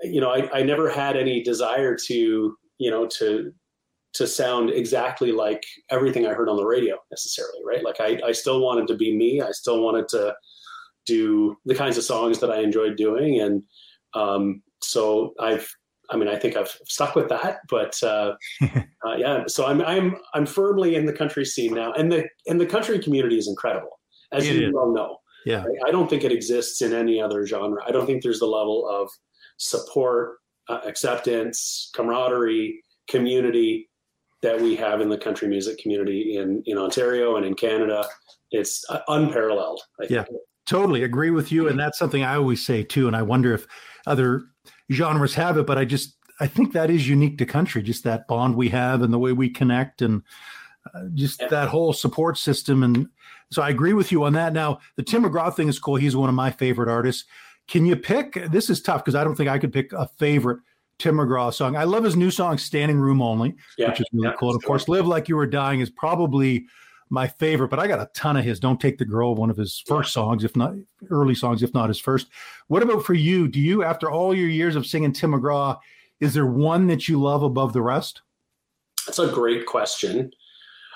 you 0.02 0.20
know 0.20 0.30
I, 0.30 0.58
I 0.58 0.62
never 0.62 0.90
had 0.90 1.16
any 1.16 1.42
desire 1.42 1.96
to 2.06 2.56
you 2.78 2.90
know 2.90 3.06
to 3.18 3.52
to 4.14 4.26
sound 4.26 4.70
exactly 4.70 5.32
like 5.32 5.62
everything 5.90 6.26
i 6.26 6.34
heard 6.34 6.48
on 6.48 6.56
the 6.56 6.66
radio 6.66 6.96
necessarily 7.10 7.60
right 7.64 7.84
like 7.84 8.00
i, 8.00 8.20
I 8.26 8.32
still 8.32 8.60
wanted 8.60 8.86
to 8.88 8.96
be 8.96 9.16
me 9.16 9.40
i 9.40 9.50
still 9.52 9.82
wanted 9.82 10.08
to 10.08 10.34
do 11.06 11.56
the 11.64 11.74
kinds 11.74 11.96
of 11.98 12.04
songs 12.04 12.38
that 12.40 12.50
i 12.50 12.60
enjoyed 12.60 12.96
doing 12.96 13.40
and 13.40 13.62
um, 14.14 14.62
so 14.82 15.34
i've 15.40 15.68
I 16.10 16.16
mean, 16.16 16.28
I 16.28 16.36
think 16.36 16.56
I've 16.56 16.76
stuck 16.86 17.14
with 17.14 17.30
that, 17.30 17.60
but 17.70 17.96
uh, 18.02 18.34
uh, 18.62 19.16
yeah. 19.16 19.44
So 19.46 19.66
I'm 19.66 19.80
I'm 19.80 20.16
I'm 20.34 20.44
firmly 20.44 20.94
in 20.94 21.06
the 21.06 21.12
country 21.12 21.46
scene 21.46 21.72
now, 21.72 21.92
and 21.92 22.12
the 22.12 22.28
and 22.46 22.60
the 22.60 22.66
country 22.66 22.98
community 22.98 23.38
is 23.38 23.48
incredible, 23.48 23.98
as 24.30 24.46
it 24.46 24.56
you 24.56 24.68
is. 24.68 24.74
well 24.74 24.92
know. 24.92 25.16
Yeah. 25.44 25.64
I, 25.64 25.88
I, 25.88 25.90
don't 25.90 26.08
think 26.08 26.24
it 26.24 26.32
exists 26.32 26.82
in 26.82 26.92
any 26.92 27.20
other 27.20 27.44
genre. 27.46 27.82
I 27.86 27.90
don't 27.90 28.06
think 28.06 28.22
there's 28.22 28.38
the 28.38 28.46
level 28.46 28.88
of 28.88 29.10
support, 29.56 30.38
uh, 30.68 30.80
acceptance, 30.84 31.90
camaraderie, 31.94 32.80
community 33.08 33.88
that 34.42 34.60
we 34.60 34.76
have 34.76 35.00
in 35.00 35.08
the 35.08 35.18
country 35.18 35.48
music 35.48 35.78
community 35.78 36.36
in, 36.36 36.62
in 36.66 36.78
Ontario 36.78 37.36
and 37.36 37.46
in 37.46 37.54
Canada. 37.54 38.06
It's 38.50 38.84
uh, 38.88 39.00
unparalleled. 39.08 39.80
Yeah, 40.08 40.24
totally 40.72 41.02
agree 41.02 41.30
with 41.30 41.52
you. 41.52 41.68
And 41.68 41.78
that's 41.78 41.98
something 41.98 42.24
I 42.24 42.36
always 42.36 42.64
say 42.64 42.82
too. 42.82 43.06
And 43.06 43.14
I 43.14 43.22
wonder 43.22 43.52
if 43.52 43.66
other 44.06 44.44
genres 44.90 45.34
have 45.34 45.58
it, 45.58 45.66
but 45.66 45.76
I 45.78 45.84
just, 45.84 46.16
I 46.40 46.46
think 46.46 46.72
that 46.72 46.90
is 46.90 47.08
unique 47.08 47.38
to 47.38 47.46
country, 47.46 47.82
just 47.82 48.04
that 48.04 48.26
bond 48.26 48.56
we 48.56 48.70
have 48.70 49.02
and 49.02 49.12
the 49.12 49.18
way 49.18 49.32
we 49.32 49.50
connect 49.50 50.00
and 50.00 50.22
uh, 50.94 51.04
just 51.14 51.42
yeah. 51.42 51.48
that 51.48 51.68
whole 51.68 51.92
support 51.92 52.38
system. 52.38 52.82
And 52.82 53.08
so 53.50 53.60
I 53.62 53.68
agree 53.68 53.92
with 53.92 54.10
you 54.10 54.24
on 54.24 54.32
that. 54.32 54.54
Now, 54.54 54.80
the 54.96 55.02
Tim 55.02 55.24
McGraw 55.24 55.54
thing 55.54 55.68
is 55.68 55.78
cool. 55.78 55.96
He's 55.96 56.16
one 56.16 56.30
of 56.30 56.34
my 56.34 56.50
favorite 56.50 56.88
artists. 56.88 57.26
Can 57.68 57.84
you 57.84 57.94
pick? 57.94 58.50
This 58.50 58.70
is 58.70 58.80
tough 58.80 59.04
because 59.04 59.14
I 59.14 59.22
don't 59.24 59.36
think 59.36 59.50
I 59.50 59.58
could 59.58 59.72
pick 59.72 59.92
a 59.92 60.08
favorite 60.18 60.60
Tim 60.98 61.16
McGraw 61.16 61.52
song. 61.52 61.76
I 61.76 61.84
love 61.84 62.02
his 62.02 62.16
new 62.16 62.30
song, 62.30 62.58
Standing 62.58 62.98
Room 62.98 63.22
Only, 63.22 63.54
yeah, 63.76 63.90
which 63.90 64.00
is 64.00 64.06
really 64.12 64.28
yeah, 64.28 64.34
cool. 64.38 64.50
And 64.50 64.56
of 64.56 64.64
course, 64.64 64.88
Live 64.88 65.06
Like 65.06 65.28
You 65.28 65.36
Were 65.36 65.46
Dying 65.46 65.80
is 65.80 65.90
probably 65.90 66.66
my 67.12 67.28
favorite, 67.28 67.68
but 67.68 67.78
I 67.78 67.86
got 67.86 68.00
a 68.00 68.10
ton 68.14 68.38
of 68.38 68.44
his. 68.44 68.58
Don't 68.58 68.80
take 68.80 68.96
the 68.96 69.04
girl, 69.04 69.34
one 69.34 69.50
of 69.50 69.56
his 69.58 69.82
first 69.86 70.14
songs, 70.14 70.44
if 70.44 70.56
not 70.56 70.72
early 71.10 71.34
songs, 71.34 71.62
if 71.62 71.74
not 71.74 71.90
his 71.90 72.00
first. 72.00 72.28
What 72.68 72.82
about 72.82 73.04
for 73.04 73.12
you? 73.12 73.48
Do 73.48 73.60
you, 73.60 73.84
after 73.84 74.10
all 74.10 74.34
your 74.34 74.48
years 74.48 74.76
of 74.76 74.86
singing 74.86 75.12
Tim 75.12 75.32
McGraw, 75.32 75.78
is 76.20 76.32
there 76.32 76.46
one 76.46 76.86
that 76.86 77.08
you 77.08 77.20
love 77.20 77.42
above 77.42 77.74
the 77.74 77.82
rest? 77.82 78.22
That's 79.06 79.18
a 79.18 79.28
great 79.28 79.66
question. 79.66 80.32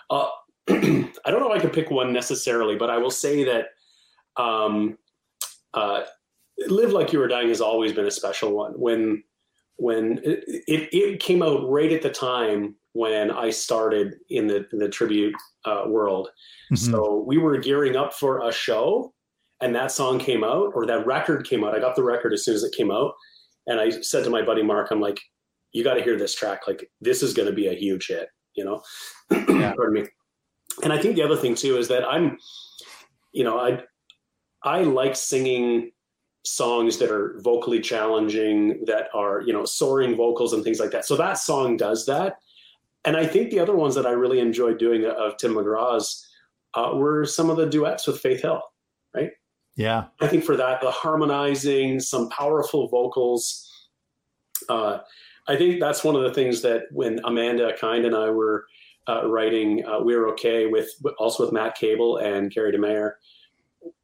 Uh, 0.09 0.29
I 0.71 1.11
don't 1.27 1.41
know 1.41 1.53
if 1.53 1.59
I 1.59 1.61
could 1.61 1.75
pick 1.75 1.91
one 1.91 2.15
necessarily, 2.15 2.77
but 2.77 2.89
I 2.89 2.97
will 2.97 3.11
say 3.11 3.45
that 3.45 3.67
um, 4.43 4.97
uh, 5.75 6.05
"Live 6.67 6.93
Like 6.93 7.13
You 7.13 7.19
Were 7.19 7.29
Dying" 7.29 7.49
has 7.49 7.61
always 7.61 7.93
been 7.93 8.07
a 8.07 8.11
special 8.11 8.53
one. 8.53 8.73
When 8.73 9.23
when 9.77 10.21
it, 10.25 10.45
it, 10.67 10.89
it 10.95 11.21
came 11.21 11.43
out 11.43 11.69
right 11.69 11.93
at 11.93 12.01
the 12.01 12.11
time 12.11 12.77
when 12.97 13.31
I 13.31 13.51
started 13.51 14.15
in 14.31 14.47
the 14.47 14.67
the 14.73 14.89
tribute 14.89 15.35
uh, 15.65 15.85
world, 15.87 16.29
mm-hmm. 16.73 16.77
so 16.77 17.25
we 17.27 17.37
were 17.37 17.59
gearing 17.59 17.95
up 17.97 18.15
for 18.15 18.49
a 18.49 18.53
show, 18.53 19.13
and 19.61 19.75
that 19.75 19.93
song 19.93 20.19
came 20.19 20.43
out 20.43 20.73
or 20.75 20.87
that 20.87 21.07
record 21.07 21.47
came 21.47 21.63
out. 21.63 21.75
I 21.75 21.81
got 21.81 21.95
the 21.95 22.03
record 22.03 22.33
as 22.33 22.45
soon 22.45 22.55
as 22.55 22.65
it 22.65 22.75
came 22.75 22.91
out, 22.91 23.13
and 23.67 23.81
I 23.81 23.91
said 23.91 24.25
to 24.25 24.31
my 24.31 24.43
buddy 24.43 24.63
Mark, 24.63 24.91
I'm 24.91 25.01
like, 25.01 25.21
"You 25.73 25.85
got 25.85 25.95
to 25.95 26.03
hear 26.03 26.17
this 26.17 26.35
track. 26.35 26.67
Like 26.67 26.89
this 27.01 27.23
is 27.23 27.35
going 27.35 27.49
to 27.49 27.55
be 27.55 27.67
a 27.69 27.75
huge 27.75 28.07
hit." 28.09 28.29
You 28.55 28.65
know, 28.65 28.83
yeah. 29.31 29.75
pardon 29.77 30.03
me. 30.03 30.09
And 30.83 30.93
I 30.93 30.99
think 31.01 31.17
the 31.17 31.23
other 31.23 31.37
thing 31.37 31.55
too 31.55 31.77
is 31.77 31.89
that 31.89 32.05
I'm, 32.05 32.39
you 33.33 33.45
know, 33.45 33.59
I 33.59 33.83
I 34.63 34.83
like 34.83 35.17
singing 35.17 35.93
songs 36.47 36.99
that 36.99 37.11
are 37.11 37.41
vocally 37.43 37.81
challenging, 37.81 38.85
that 38.87 39.09
are, 39.13 39.43
you 39.43 39.53
know, 39.53 39.65
soaring 39.65 40.17
vocals 40.17 40.53
and 40.53 40.63
things 40.63 40.79
like 40.79 40.93
that. 40.93 41.05
So 41.05 41.17
that 41.17 41.35
song 41.39 41.77
does 41.77 42.07
that. 42.07 42.37
And 43.05 43.17
I 43.17 43.27
think 43.27 43.51
the 43.51 43.61
other 43.61 43.77
ones 43.77 43.95
that 43.95 44.07
I 44.07 44.11
really 44.11 44.41
enjoyed 44.41 44.79
doing 44.79 45.05
of 45.05 45.37
Tim 45.37 45.55
McGraw's 45.55 46.27
uh, 46.75 46.93
were 46.95 47.25
some 47.25 47.51
of 47.51 47.57
the 47.57 47.67
duets 47.67 48.07
with 48.07 48.21
Faith 48.21 48.43
Hill, 48.43 48.63
right? 49.15 49.31
Yeah. 49.77 50.07
I 50.21 50.27
think 50.27 50.45
for 50.45 50.57
that, 50.57 50.81
the 50.81 50.91
harmonizing, 50.91 52.01
some 52.01 52.29
powerful 52.31 52.89
vocals. 52.89 53.71
Uh, 54.69 54.99
I 55.49 55.57
think 55.57 55.81
that's 55.81 56.03
one 56.03 56.17
of 56.17 56.23
the 56.23 56.35
things 56.35 56.63
that 56.63 56.85
when 56.91 57.21
Amanda 57.25 57.77
Kind 57.79 58.05
and 58.05 58.17
I 58.17 58.31
were 58.31 58.67
uh, 59.09 59.29
writing 59.29 59.85
uh, 59.87 60.01
We're 60.01 60.29
Okay 60.31 60.67
with 60.67 60.91
also 61.19 61.45
with 61.45 61.53
Matt 61.53 61.79
Koebel 61.79 62.23
and 62.23 62.51
Gary 62.51 62.73
DeMayer, 62.73 63.13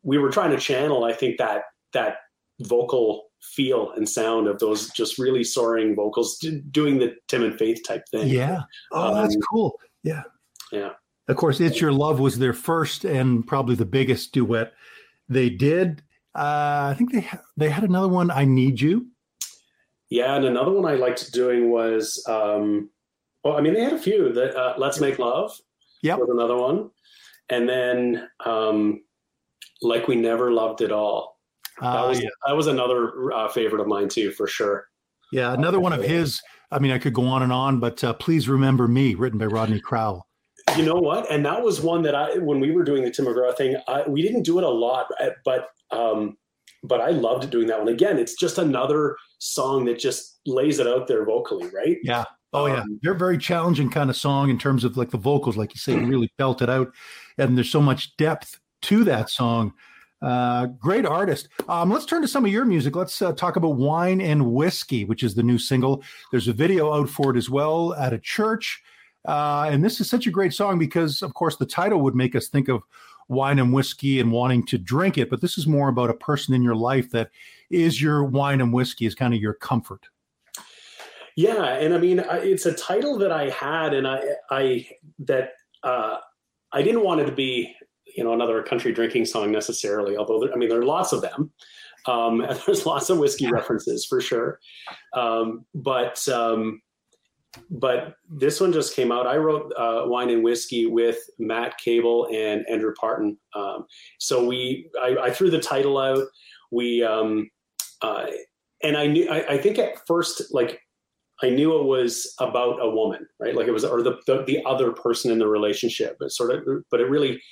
we 0.02 0.18
were 0.18 0.30
trying 0.30 0.50
to 0.50 0.58
channel, 0.58 1.04
I 1.04 1.12
think, 1.12 1.38
that 1.38 1.64
that 1.92 2.18
vocal 2.60 3.31
feel 3.42 3.92
and 3.92 4.08
sound 4.08 4.46
of 4.46 4.58
those 4.58 4.90
just 4.90 5.18
really 5.18 5.44
soaring 5.44 5.94
vocals 5.94 6.38
doing 6.70 6.98
the 6.98 7.14
Tim 7.28 7.42
and 7.42 7.58
Faith 7.58 7.82
type 7.86 8.04
thing. 8.10 8.28
Yeah. 8.28 8.62
Oh, 8.92 9.08
um, 9.08 9.14
that's 9.14 9.36
cool. 9.50 9.78
Yeah. 10.02 10.22
Yeah. 10.70 10.90
Of 11.28 11.36
course, 11.36 11.60
It's 11.60 11.80
Your 11.80 11.92
Love 11.92 12.18
was 12.18 12.38
their 12.38 12.52
first 12.52 13.04
and 13.04 13.46
probably 13.46 13.74
the 13.74 13.84
biggest 13.84 14.32
duet 14.32 14.72
they 15.28 15.50
did. 15.50 16.02
Uh, 16.34 16.90
I 16.90 16.94
think 16.96 17.12
they 17.12 17.20
ha- 17.20 17.42
they 17.56 17.68
had 17.68 17.84
another 17.84 18.08
one, 18.08 18.30
I 18.30 18.44
Need 18.44 18.80
You. 18.80 19.06
Yeah, 20.08 20.34
and 20.34 20.44
another 20.44 20.72
one 20.72 20.90
I 20.90 20.96
liked 20.96 21.32
doing 21.32 21.70
was, 21.70 22.22
um, 22.28 22.90
well, 23.44 23.56
I 23.56 23.60
mean, 23.60 23.74
they 23.74 23.82
had 23.82 23.92
a 23.92 23.98
few. 23.98 24.32
That 24.32 24.56
uh, 24.56 24.74
Let's 24.78 25.00
Make 25.00 25.18
Love 25.18 25.58
yep. 26.02 26.18
was 26.18 26.28
another 26.30 26.56
one. 26.56 26.90
And 27.48 27.68
then 27.68 28.28
um, 28.44 29.02
Like 29.80 30.08
We 30.08 30.16
Never 30.16 30.52
Loved 30.52 30.82
at 30.82 30.92
All 30.92 31.31
that 31.82 31.96
ah, 31.96 32.08
was 32.08 32.20
that 32.20 32.56
was 32.56 32.66
another 32.68 33.32
uh, 33.32 33.48
favorite 33.48 33.80
of 33.80 33.88
mine 33.88 34.08
too, 34.08 34.30
for 34.30 34.46
sure. 34.46 34.86
Yeah, 35.32 35.52
another 35.52 35.80
one 35.80 35.92
of 35.92 36.02
his. 36.02 36.40
I 36.70 36.78
mean, 36.78 36.92
I 36.92 36.98
could 36.98 37.12
go 37.12 37.26
on 37.26 37.42
and 37.42 37.52
on, 37.52 37.80
but 37.80 38.02
uh, 38.04 38.12
please 38.14 38.48
remember 38.48 38.86
me, 38.86 39.14
written 39.14 39.38
by 39.38 39.46
Rodney 39.46 39.80
Crowell. 39.80 40.26
You 40.76 40.84
know 40.84 40.94
what? 40.94 41.30
And 41.30 41.44
that 41.44 41.62
was 41.62 41.80
one 41.80 42.02
that 42.02 42.14
I, 42.14 42.38
when 42.38 42.60
we 42.60 42.70
were 42.70 42.84
doing 42.84 43.02
the 43.02 43.10
Tim 43.10 43.26
McGraw 43.26 43.54
thing, 43.56 43.76
I, 43.88 44.08
we 44.08 44.22
didn't 44.22 44.44
do 44.44 44.58
it 44.58 44.64
a 44.64 44.68
lot, 44.68 45.08
uh, 45.20 45.30
but 45.44 45.70
um, 45.90 46.36
but 46.84 47.00
I 47.00 47.10
loved 47.10 47.50
doing 47.50 47.66
that 47.66 47.80
one. 47.80 47.88
Again, 47.88 48.18
it's 48.18 48.34
just 48.34 48.58
another 48.58 49.16
song 49.38 49.84
that 49.86 49.98
just 49.98 50.38
lays 50.46 50.78
it 50.78 50.86
out 50.86 51.08
there 51.08 51.24
vocally, 51.24 51.68
right? 51.68 51.98
Yeah. 52.04 52.24
Oh 52.52 52.66
yeah, 52.66 52.82
um, 52.82 53.00
they're 53.02 53.14
very 53.14 53.38
challenging 53.38 53.90
kind 53.90 54.08
of 54.08 54.16
song 54.16 54.50
in 54.50 54.58
terms 54.58 54.84
of 54.84 54.96
like 54.96 55.10
the 55.10 55.18
vocals, 55.18 55.56
like 55.56 55.74
you 55.74 55.78
say, 55.78 55.96
really 55.96 56.30
felt 56.38 56.62
it 56.62 56.70
out, 56.70 56.92
and 57.38 57.56
there's 57.56 57.70
so 57.70 57.80
much 57.80 58.16
depth 58.16 58.60
to 58.82 59.04
that 59.04 59.30
song 59.30 59.72
uh, 60.22 60.66
great 60.66 61.04
artist. 61.04 61.48
Um, 61.68 61.90
let's 61.90 62.06
turn 62.06 62.22
to 62.22 62.28
some 62.28 62.44
of 62.44 62.52
your 62.52 62.64
music. 62.64 62.94
Let's 62.94 63.20
uh, 63.20 63.32
talk 63.32 63.56
about 63.56 63.76
Wine 63.76 64.20
and 64.20 64.52
Whiskey, 64.52 65.04
which 65.04 65.22
is 65.22 65.34
the 65.34 65.42
new 65.42 65.58
single. 65.58 66.02
There's 66.30 66.48
a 66.48 66.52
video 66.52 66.92
out 66.92 67.08
for 67.08 67.34
it 67.34 67.36
as 67.36 67.50
well 67.50 67.94
at 67.94 68.12
a 68.12 68.18
church. 68.18 68.82
Uh, 69.26 69.68
and 69.70 69.84
this 69.84 70.00
is 70.00 70.08
such 70.08 70.26
a 70.26 70.30
great 70.30 70.52
song 70.52 70.78
because, 70.78 71.22
of 71.22 71.34
course, 71.34 71.56
the 71.56 71.66
title 71.66 72.00
would 72.00 72.14
make 72.14 72.34
us 72.34 72.48
think 72.48 72.68
of 72.68 72.82
wine 73.28 73.58
and 73.58 73.72
whiskey 73.72 74.20
and 74.20 74.32
wanting 74.32 74.64
to 74.66 74.78
drink 74.78 75.18
it. 75.18 75.30
But 75.30 75.40
this 75.40 75.58
is 75.58 75.66
more 75.66 75.88
about 75.88 76.10
a 76.10 76.14
person 76.14 76.54
in 76.54 76.62
your 76.62 76.74
life 76.74 77.10
that 77.10 77.30
is 77.70 78.00
your 78.00 78.24
wine 78.24 78.60
and 78.60 78.72
whiskey, 78.72 79.06
is 79.06 79.14
kind 79.14 79.34
of 79.34 79.40
your 79.40 79.54
comfort. 79.54 80.08
Yeah, 81.34 81.64
and 81.64 81.94
I 81.94 81.98
mean, 81.98 82.22
it's 82.28 82.66
a 82.66 82.74
title 82.74 83.18
that 83.18 83.32
I 83.32 83.48
had, 83.48 83.94
and 83.94 84.06
I, 84.06 84.20
I 84.50 84.86
that 85.20 85.54
uh, 85.82 86.18
I 86.72 86.82
didn't 86.82 87.04
want 87.04 87.22
it 87.22 87.26
to 87.26 87.32
be 87.32 87.74
you 88.16 88.24
know 88.24 88.32
another 88.32 88.62
country 88.62 88.92
drinking 88.92 89.26
song 89.26 89.50
necessarily. 89.50 90.16
Although 90.16 90.40
there, 90.40 90.52
I 90.52 90.56
mean 90.56 90.68
there 90.68 90.80
are 90.80 90.86
lots 90.86 91.12
of 91.12 91.22
them. 91.22 91.50
Um, 92.06 92.40
and 92.48 92.58
there's 92.66 92.86
lots 92.86 93.10
of 93.10 93.18
whiskey 93.18 93.50
references 93.50 94.04
for 94.04 94.20
sure. 94.20 94.58
Um, 95.14 95.64
but 95.74 96.26
um, 96.28 96.82
but 97.70 98.16
this 98.30 98.60
one 98.60 98.72
just 98.72 98.96
came 98.96 99.12
out. 99.12 99.26
I 99.26 99.36
wrote 99.36 99.72
uh, 99.76 100.04
Wine 100.06 100.30
and 100.30 100.42
Whiskey 100.42 100.86
with 100.86 101.18
Matt 101.38 101.74
Koebel 101.84 102.34
and 102.34 102.64
Andrew 102.68 102.94
Parton. 102.98 103.36
Um, 103.54 103.86
so 104.18 104.46
we 104.46 104.90
I, 105.02 105.16
I, 105.24 105.30
threw 105.30 105.50
the 105.50 105.60
title 105.60 105.98
out. 105.98 106.24
We 106.70 107.02
um, 107.02 107.50
uh, 108.00 108.26
and 108.82 108.96
I 108.96 109.06
knew 109.06 109.28
I, 109.28 109.54
I 109.54 109.58
think 109.58 109.78
at 109.78 110.06
first 110.06 110.42
like 110.52 110.80
I 111.42 111.50
knew 111.50 111.78
it 111.78 111.84
was 111.84 112.34
about 112.38 112.78
a 112.80 112.88
woman, 112.88 113.26
right? 113.40 113.54
Like 113.54 113.66
it 113.66 113.72
was, 113.72 113.84
or 113.84 114.02
the, 114.02 114.18
the, 114.26 114.44
the 114.44 114.62
other 114.64 114.92
person 114.92 115.32
in 115.32 115.38
the 115.38 115.48
relationship, 115.48 116.16
but 116.20 116.30
sort 116.30 116.52
of, 116.52 116.84
but 116.90 117.00
it 117.00 117.10
really 117.10 117.42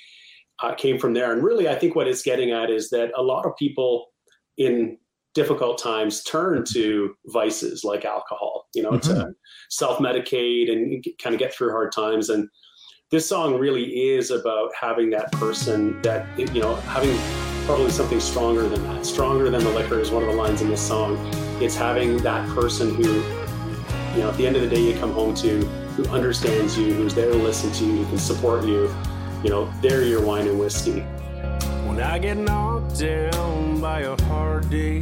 uh, 0.61 0.73
came 0.75 0.97
from 0.97 1.13
there. 1.13 1.31
And 1.31 1.43
really, 1.43 1.67
I 1.67 1.75
think 1.75 1.95
what 1.95 2.07
it's 2.07 2.21
getting 2.21 2.51
at 2.51 2.69
is 2.69 2.89
that 2.89 3.11
a 3.15 3.21
lot 3.21 3.45
of 3.45 3.55
people 3.57 4.07
in 4.57 4.97
difficult 5.33 5.81
times 5.81 6.23
turn 6.23 6.63
to 6.73 7.15
vices 7.27 7.83
like 7.83 8.05
alcohol, 8.05 8.67
you 8.75 8.83
know, 8.83 8.91
mm-hmm. 8.91 9.13
to 9.13 9.33
self 9.69 9.99
medicate 9.99 10.71
and 10.71 11.03
kind 11.21 11.33
of 11.33 11.39
get 11.39 11.53
through 11.53 11.71
hard 11.71 11.91
times. 11.91 12.29
And 12.29 12.49
this 13.11 13.27
song 13.27 13.57
really 13.57 13.83
is 13.83 14.31
about 14.31 14.71
having 14.79 15.09
that 15.11 15.31
person 15.33 16.01
that, 16.01 16.27
you 16.37 16.61
know, 16.61 16.75
having 16.75 17.17
probably 17.65 17.91
something 17.91 18.19
stronger 18.19 18.67
than 18.67 18.83
that. 18.83 19.05
Stronger 19.05 19.49
than 19.49 19.63
the 19.63 19.69
liquor 19.69 19.99
is 19.99 20.11
one 20.11 20.23
of 20.23 20.29
the 20.29 20.35
lines 20.35 20.61
in 20.61 20.69
this 20.69 20.85
song. 20.85 21.17
It's 21.61 21.75
having 21.75 22.17
that 22.17 22.47
person 22.49 22.93
who, 22.95 23.03
you 23.03 24.23
know, 24.23 24.29
at 24.29 24.37
the 24.37 24.47
end 24.47 24.55
of 24.55 24.61
the 24.61 24.69
day, 24.69 24.81
you 24.81 24.97
come 24.97 25.11
home 25.11 25.33
to 25.35 25.65
who 25.95 26.05
understands 26.07 26.77
you, 26.77 26.93
who's 26.93 27.13
there 27.13 27.29
to 27.31 27.37
listen 27.37 27.71
to 27.73 27.85
you, 27.85 27.97
who 27.97 28.05
can 28.05 28.17
support 28.17 28.65
you, 28.65 28.93
you 29.43 29.49
know, 29.49 29.71
they're 29.81 30.03
your 30.03 30.21
wine 30.21 30.47
and 30.47 30.59
whiskey. 30.59 31.01
When 31.87 31.99
I 31.99 32.19
get 32.19 32.37
knocked 32.37 32.99
down 32.99 33.81
by 33.81 34.01
a 34.01 34.21
hard 34.23 34.69
day, 34.69 35.01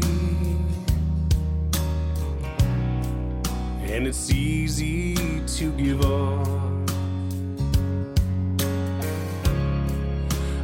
and 3.84 4.08
it's 4.08 4.32
easy 4.32 5.16
to 5.46 5.72
give 5.74 6.02
up, 6.06 6.48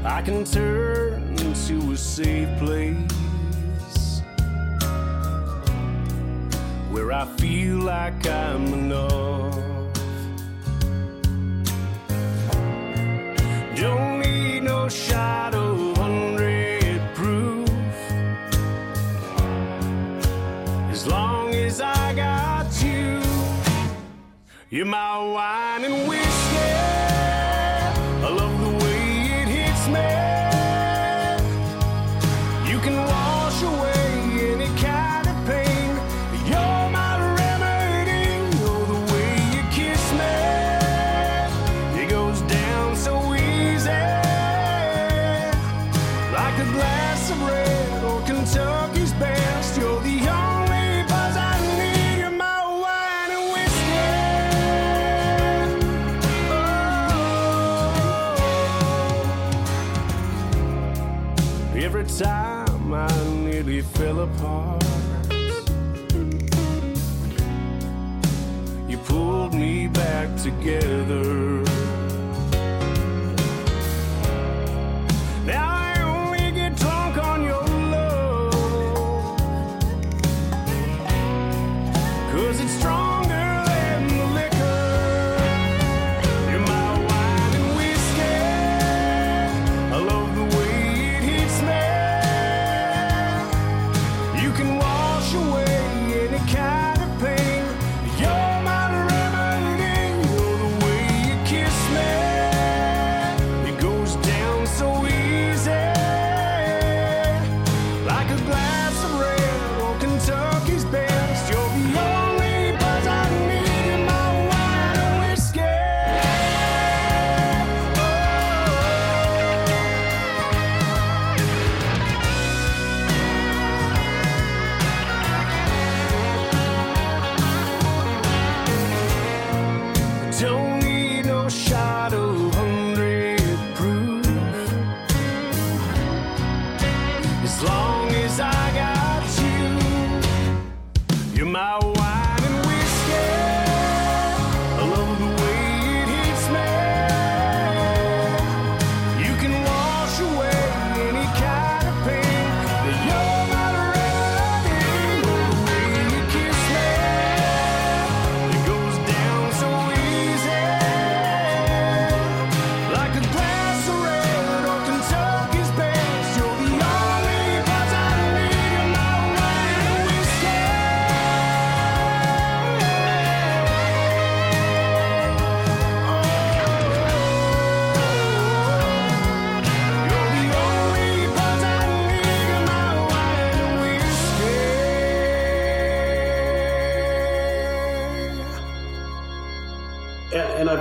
I 0.05 0.21
can 0.21 0.45
turn 0.45 1.35
to 1.67 1.91
a 1.91 1.97
safe 1.97 2.49
place 2.59 4.21
where 6.91 7.11
I 7.11 7.25
feel 7.37 7.77
like 7.79 8.27
I'm 8.27 8.67
enough. 8.73 9.74
You're 24.75 24.85
my 24.85 25.17
wine 25.17 25.85
and 25.85 26.14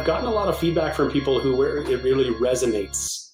I've 0.05 0.09
gotten 0.09 0.27
a 0.27 0.33
lot 0.33 0.49
of 0.49 0.59
feedback 0.59 0.95
from 0.95 1.11
people 1.11 1.41
who 1.41 1.57
where 1.57 1.79
it 1.79 2.03
really 2.03 2.31
resonates 2.35 3.31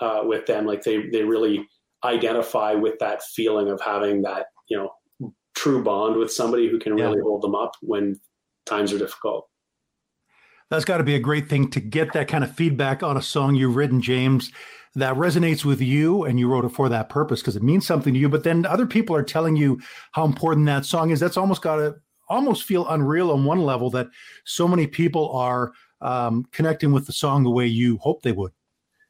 uh, 0.00 0.22
with 0.24 0.46
them. 0.46 0.64
Like 0.64 0.82
they 0.82 1.10
they 1.10 1.22
really 1.22 1.68
identify 2.02 2.72
with 2.72 2.98
that 3.00 3.22
feeling 3.22 3.68
of 3.68 3.78
having 3.82 4.22
that 4.22 4.46
you 4.70 4.78
know 4.78 5.34
true 5.54 5.84
bond 5.84 6.16
with 6.16 6.32
somebody 6.32 6.66
who 6.66 6.78
can 6.78 6.94
really 6.94 7.20
hold 7.20 7.42
them 7.42 7.54
up 7.54 7.72
when 7.82 8.18
times 8.64 8.90
are 8.90 8.98
difficult. 8.98 9.50
That's 10.70 10.86
got 10.86 10.96
to 10.96 11.04
be 11.04 11.14
a 11.14 11.20
great 11.20 11.50
thing 11.50 11.68
to 11.72 11.80
get 11.80 12.14
that 12.14 12.26
kind 12.26 12.42
of 12.42 12.56
feedback 12.56 13.02
on 13.02 13.18
a 13.18 13.22
song 13.22 13.54
you've 13.54 13.76
written, 13.76 14.00
James, 14.00 14.50
that 14.94 15.16
resonates 15.16 15.62
with 15.62 15.82
you 15.82 16.24
and 16.24 16.40
you 16.40 16.48
wrote 16.48 16.64
it 16.64 16.70
for 16.70 16.88
that 16.88 17.10
purpose 17.10 17.42
because 17.42 17.56
it 17.56 17.62
means 17.62 17.86
something 17.86 18.14
to 18.14 18.18
you. 18.18 18.30
But 18.30 18.44
then 18.44 18.64
other 18.64 18.86
people 18.86 19.14
are 19.14 19.22
telling 19.22 19.56
you 19.56 19.78
how 20.12 20.24
important 20.24 20.64
that 20.68 20.86
song 20.86 21.10
is. 21.10 21.20
That's 21.20 21.36
almost 21.36 21.60
got 21.60 21.76
to 21.76 21.96
almost 22.30 22.64
feel 22.64 22.88
unreal 22.88 23.30
on 23.30 23.44
one 23.44 23.60
level 23.60 23.90
that 23.90 24.06
so 24.46 24.66
many 24.66 24.86
people 24.86 25.30
are 25.32 25.74
um, 26.00 26.46
connecting 26.52 26.92
with 26.92 27.06
the 27.06 27.12
song 27.12 27.42
the 27.44 27.50
way 27.50 27.66
you 27.66 27.98
hope 27.98 28.22
they 28.22 28.32
would. 28.32 28.52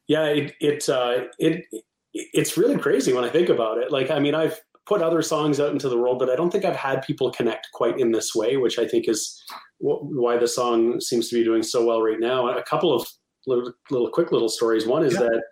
Yeah, 0.07 0.25
it 0.25 0.53
it 0.59 0.87
uh, 0.89 1.25
it 1.39 1.65
it's 2.13 2.57
really 2.57 2.77
crazy 2.77 3.13
when 3.13 3.23
I 3.23 3.29
think 3.29 3.49
about 3.49 3.77
it. 3.77 3.91
Like, 3.91 4.09
I 4.11 4.19
mean, 4.19 4.35
I've 4.35 4.59
put 4.85 5.01
other 5.01 5.21
songs 5.21 5.59
out 5.59 5.71
into 5.71 5.89
the 5.89 5.97
world, 5.97 6.19
but 6.19 6.29
I 6.29 6.35
don't 6.35 6.51
think 6.51 6.63
I've 6.63 6.75
had 6.75 7.01
people 7.01 7.31
connect 7.31 7.67
quite 7.73 7.99
in 7.99 8.11
this 8.11 8.35
way, 8.35 8.55
which 8.57 8.77
I 8.77 8.87
think 8.87 9.09
is 9.09 9.43
wh- 9.79 10.03
why 10.03 10.37
the 10.37 10.47
song 10.47 11.01
seems 11.01 11.27
to 11.29 11.35
be 11.35 11.43
doing 11.43 11.63
so 11.63 11.83
well 11.85 12.01
right 12.01 12.19
now. 12.19 12.47
A 12.47 12.63
couple 12.63 12.93
of 12.93 13.07
little, 13.47 13.73
little 13.89 14.09
quick 14.09 14.31
little 14.31 14.47
stories. 14.47 14.85
One 14.85 15.03
is 15.03 15.13
Yeah. 15.13 15.21
that 15.21 15.43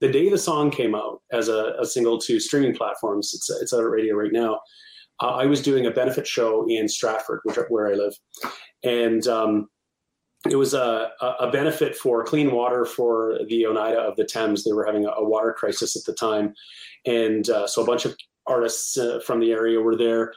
the 0.00 0.08
day 0.10 0.28
the 0.30 0.38
song 0.38 0.70
came 0.70 0.94
out 0.94 1.20
as 1.32 1.48
a, 1.48 1.74
a 1.78 1.86
single 1.86 2.18
to 2.18 2.40
streaming 2.40 2.74
platforms, 2.74 3.32
it's 3.34 3.48
it's 3.60 3.72
out 3.72 3.84
on 3.84 3.90
radio 3.90 4.16
right 4.16 4.32
now. 4.32 4.60
Uh, 5.20 5.36
I 5.36 5.46
was 5.46 5.62
doing 5.62 5.86
a 5.86 5.90
benefit 5.90 6.26
show 6.26 6.66
in 6.68 6.88
Stratford, 6.88 7.40
which 7.44 7.56
where 7.68 7.88
I 7.88 7.94
live, 7.94 8.14
and 8.82 9.24
um, 9.28 9.68
it 10.50 10.56
was 10.56 10.74
a, 10.74 11.10
a- 11.20 11.50
benefit 11.50 11.96
for 11.96 12.24
clean 12.24 12.50
water 12.50 12.84
for 12.84 13.38
the 13.48 13.66
Oneida 13.66 14.00
of 14.00 14.16
the 14.16 14.24
Thames. 14.24 14.64
They 14.64 14.72
were 14.72 14.84
having 14.84 15.04
a, 15.04 15.10
a 15.10 15.28
water 15.28 15.52
crisis 15.52 15.96
at 15.96 16.04
the 16.04 16.14
time, 16.14 16.54
and 17.06 17.48
uh, 17.48 17.66
so 17.66 17.82
a 17.82 17.86
bunch 17.86 18.04
of 18.04 18.16
artists 18.46 18.96
uh, 18.98 19.20
from 19.24 19.40
the 19.40 19.52
area 19.52 19.80
were 19.80 19.96
there, 19.96 20.34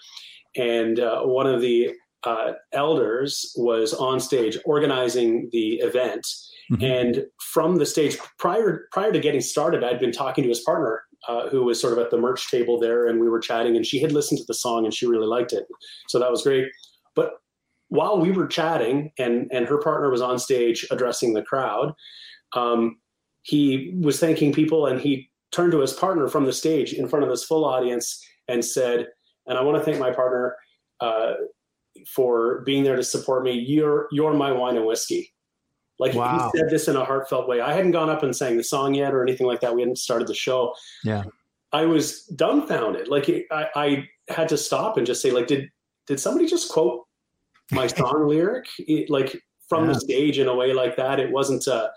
and 0.56 1.00
uh, 1.00 1.22
one 1.22 1.48
of 1.48 1.62
the 1.62 1.92
uh, 2.24 2.54
elders 2.72 3.52
was 3.56 3.94
on 3.94 4.20
stage 4.20 4.58
organizing 4.66 5.50
the 5.52 5.76
event. 5.76 6.26
Mhm. 6.72 6.84
And 6.84 7.26
from 7.40 7.76
the 7.76 7.86
stage, 7.86 8.18
prior 8.40 8.88
prior 8.92 9.12
to 9.12 9.20
getting 9.20 9.42
started, 9.42 9.84
I'd 9.84 10.00
been 10.00 10.12
talking 10.12 10.44
to 10.44 10.50
his 10.50 10.62
partner, 10.62 11.04
uh, 11.28 11.48
who 11.50 11.64
was 11.64 11.80
sort 11.80 11.94
of 11.94 12.00
at 12.00 12.10
the 12.10 12.18
merch 12.18 12.50
table 12.50 12.80
there, 12.80 13.06
and 13.08 13.20
we 13.20 13.30
were 13.30 13.40
chatting. 13.40 13.76
And 13.76 13.86
she 13.86 14.00
had 14.00 14.12
listened 14.12 14.40
to 14.40 14.46
the 14.48 14.56
song 14.56 14.84
and 14.86 14.94
she 14.94 15.06
really 15.06 15.28
liked 15.28 15.54
it, 15.54 15.66
so 16.08 16.18
that 16.20 16.32
was 16.32 16.42
great. 16.42 16.66
But 17.16 17.34
while 17.96 18.20
we 18.20 18.32
were 18.32 18.48
chatting, 18.48 19.12
and 19.18 19.50
and 19.52 19.68
her 19.68 19.78
partner 19.78 20.10
was 20.10 20.22
on 20.22 20.40
stage 20.40 20.86
addressing 20.92 21.34
the 21.34 21.42
crowd, 21.42 21.94
um, 22.54 22.98
he 23.44 23.94
was 24.02 24.20
thanking 24.20 24.54
people, 24.54 24.86
and 24.86 25.00
he 25.00 25.30
turned 25.52 25.72
to 25.72 25.80
his 25.80 25.94
partner 25.94 26.28
from 26.28 26.46
the 26.46 26.54
stage 26.54 26.94
in 26.94 27.08
front 27.08 27.24
of 27.24 27.30
this 27.30 27.44
full 27.44 27.66
audience 27.66 28.24
and 28.48 28.64
said, 28.64 29.08
"And 29.48 29.58
I 29.58 29.62
want 29.62 29.78
to 29.78 29.84
thank 29.84 30.00
my 30.00 30.12
partner." 30.12 30.56
Uh, 31.02 31.34
for 32.08 32.62
being 32.66 32.84
there 32.84 32.96
to 32.96 33.04
support 33.04 33.44
me. 33.44 33.54
You're 33.54 34.08
you're 34.12 34.34
my 34.34 34.52
wine 34.52 34.78
and 34.78 34.86
whiskey. 34.86 35.34
Like 35.98 36.14
Wow. 36.14 36.52
he 36.52 36.60
said 36.60 36.70
this 36.70 36.88
in 36.88 36.96
a 36.96 37.06
heartfelt 37.06 37.48
way. 37.48 37.62
I 37.62 37.74
hadn't 37.74 37.92
gone 37.92 38.10
up 38.10 38.22
and 38.22 38.36
sang 38.36 38.58
the 38.58 38.64
song 38.64 38.94
yet 38.94 39.14
or 39.14 39.24
anything 39.24 39.48
like 39.48 39.62
that. 39.62 39.74
We 39.74 39.82
hadn't 39.82 39.98
started 39.98 40.28
the 40.28 40.36
show. 40.36 40.74
Yeah. 41.04 41.24
I 41.72 41.86
was 41.86 42.26
dumbfounded. 42.36 43.08
Like 43.08 43.30
I, 43.52 43.68
I 43.76 44.10
had 44.28 44.50
to 44.50 44.58
stop 44.58 44.98
and 44.98 45.08
just 45.08 45.22
say, 45.22 45.32
like, 45.32 45.48
did 45.48 45.70
did 46.08 46.20
somebody 46.20 46.48
just 46.48 46.70
quote 46.70 47.05
my 47.72 47.88
song 47.98 48.28
lyric? 48.28 48.66
It, 48.80 49.10
like 49.10 49.42
from 49.70 49.88
Yeah. 49.88 49.94
the 49.94 50.00
stage 50.00 50.40
in 50.40 50.48
a 50.48 50.56
way 50.56 50.74
like 50.74 50.96
that. 50.98 51.20
It 51.20 51.32
wasn't 51.32 51.68
uh 51.68 51.90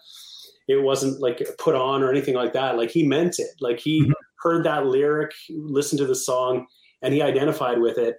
it 0.69 0.83
wasn't 0.83 1.21
like 1.21 1.47
put 1.59 1.75
on 1.75 2.03
or 2.03 2.11
anything 2.11 2.35
like 2.35 2.53
that. 2.53 2.77
Like 2.77 2.91
he 2.91 3.03
meant 3.03 3.39
it. 3.39 3.49
Like 3.61 3.79
he 3.81 4.03
Mhm. 4.03 4.13
heard 4.43 4.65
that 4.65 4.87
lyric, 4.87 5.33
listened 5.51 5.99
to 6.01 6.07
the 6.07 6.15
song, 6.15 6.67
and 7.03 7.13
he 7.15 7.23
identified 7.23 7.81
with 7.81 7.99
it, 7.99 8.17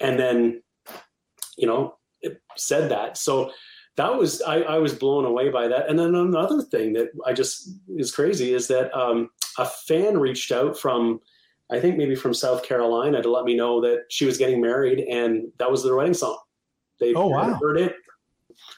and 0.00 0.18
then 0.18 0.62
you 1.56 1.66
know 1.66 1.96
it 2.22 2.40
said 2.56 2.90
that. 2.90 3.16
So 3.18 3.52
that 3.96 4.16
was 4.16 4.42
I, 4.42 4.62
I 4.62 4.78
was 4.78 4.92
blown 4.94 5.24
away 5.24 5.50
by 5.50 5.68
that. 5.68 5.88
And 5.88 5.98
then 5.98 6.14
another 6.14 6.62
thing 6.62 6.94
that 6.94 7.08
I 7.26 7.32
just 7.32 7.70
is 7.96 8.10
crazy 8.12 8.52
is 8.52 8.66
that 8.68 8.92
um, 8.96 9.30
a 9.58 9.64
fan 9.66 10.18
reached 10.18 10.50
out 10.50 10.76
from 10.78 11.20
I 11.70 11.80
think 11.80 11.96
maybe 11.96 12.14
from 12.16 12.34
South 12.34 12.62
Carolina 12.64 13.22
to 13.22 13.30
let 13.30 13.44
me 13.44 13.54
know 13.56 13.80
that 13.82 14.04
she 14.10 14.26
was 14.26 14.36
getting 14.36 14.60
married 14.60 15.00
and 15.00 15.44
that 15.58 15.70
was 15.70 15.82
their 15.84 15.94
wedding 15.96 16.12
song. 16.14 16.36
They 17.04 17.14
Oh, 17.14 17.26
wow. 17.28 17.58
heard 17.60 17.78
it 17.78 17.94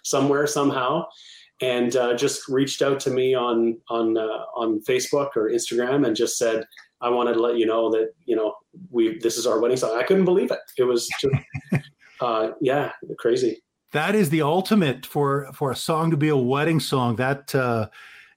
somewhere 0.04 0.46
somehow 0.46 1.04
and 1.60 1.96
uh, 1.96 2.14
just 2.16 2.48
reached 2.48 2.82
out 2.82 3.00
to 3.00 3.10
me 3.10 3.34
on 3.34 3.78
on 3.88 4.16
uh, 4.18 4.44
on 4.54 4.80
Facebook 4.88 5.30
or 5.36 5.50
Instagram 5.50 6.06
and 6.06 6.14
just 6.16 6.36
said 6.38 6.64
I 7.00 7.08
wanted 7.10 7.34
to 7.34 7.40
let 7.40 7.56
you 7.56 7.66
know 7.66 7.90
that 7.92 8.10
you 8.24 8.36
know 8.36 8.54
we 8.90 9.18
this 9.18 9.36
is 9.38 9.46
our 9.46 9.60
wedding 9.60 9.76
song. 9.76 9.96
I 9.98 10.02
couldn't 10.02 10.24
believe 10.24 10.50
it. 10.50 10.58
It 10.78 10.84
was 10.84 11.08
just 11.20 11.34
uh, 12.20 12.50
yeah 12.60 12.92
crazy. 13.18 13.62
That 13.92 14.14
is 14.14 14.30
the 14.30 14.42
ultimate 14.42 15.06
for 15.06 15.50
for 15.54 15.70
a 15.70 15.76
song 15.76 16.10
to 16.10 16.16
be 16.16 16.28
a 16.28 16.36
wedding 16.36 16.80
song. 16.80 17.16
That 17.16 17.54
uh 17.54 17.88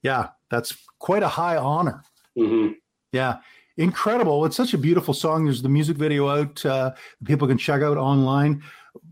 yeah, 0.04 0.30
that's 0.50 0.78
quite 1.00 1.24
a 1.24 1.28
high 1.28 1.58
honor. 1.58 2.04
hmm 2.38 2.70
Yeah. 3.12 3.38
Incredible. 3.80 4.46
It's 4.46 4.58
such 4.58 4.74
a 4.74 4.78
beautiful 4.78 5.14
song. 5.14 5.46
There's 5.46 5.62
the 5.62 5.70
music 5.70 5.98
video 5.98 6.28
out, 6.28 6.64
uh, 6.66 6.92
people 7.26 7.48
can 7.48 7.58
check 7.58 7.82
out 7.82 7.98
online. 7.98 8.62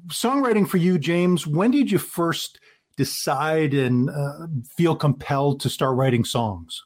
Songwriting 0.07 0.67
for 0.67 0.77
you, 0.77 0.99
James, 0.99 1.47
when 1.47 1.71
did 1.71 1.89
you 1.89 1.97
first 1.97 2.59
decide 2.97 3.73
and 3.73 4.09
uh, 4.09 4.47
feel 4.75 4.95
compelled 4.95 5.61
to 5.61 5.69
start 5.69 5.95
writing 5.95 6.25
songs? 6.25 6.83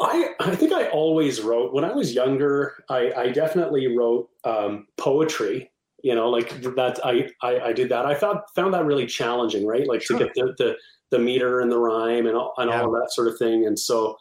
I, 0.00 0.28
I 0.38 0.54
think 0.54 0.72
I 0.72 0.88
always 0.90 1.40
wrote 1.40 1.74
when 1.74 1.84
I 1.84 1.92
was 1.92 2.14
younger. 2.14 2.84
I, 2.88 3.12
I 3.12 3.28
definitely 3.30 3.96
wrote 3.96 4.30
um, 4.44 4.86
poetry. 4.96 5.70
You 6.04 6.14
know, 6.14 6.30
like 6.30 6.50
that. 6.60 7.00
I, 7.04 7.28
I, 7.42 7.58
I 7.58 7.72
did 7.72 7.88
that. 7.88 8.06
I 8.06 8.14
found 8.14 8.38
found 8.54 8.72
that 8.74 8.84
really 8.84 9.04
challenging, 9.04 9.66
right? 9.66 9.84
Like 9.84 10.00
sure. 10.00 10.16
to 10.16 10.24
get 10.26 10.34
the, 10.34 10.54
the 10.56 10.76
the 11.10 11.18
meter 11.18 11.60
and 11.60 11.72
the 11.72 11.78
rhyme 11.78 12.28
and 12.28 12.36
all, 12.36 12.54
and 12.58 12.70
yeah. 12.70 12.80
all 12.80 12.94
of 12.94 13.00
that 13.00 13.10
sort 13.10 13.26
of 13.26 13.36
thing. 13.36 13.66
And 13.66 13.76
so, 13.76 14.16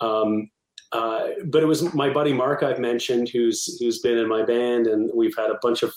um, 0.00 0.48
uh, 0.92 1.28
but 1.46 1.62
it 1.62 1.66
was 1.66 1.94
my 1.94 2.10
buddy 2.10 2.32
Mark 2.32 2.62
I've 2.62 2.78
mentioned, 2.78 3.28
who's 3.28 3.78
who's 3.78 3.98
been 4.00 4.18
in 4.18 4.28
my 4.28 4.44
band, 4.44 4.86
and 4.86 5.10
we've 5.14 5.36
had 5.36 5.50
a 5.50 5.58
bunch 5.62 5.82
of 5.82 5.92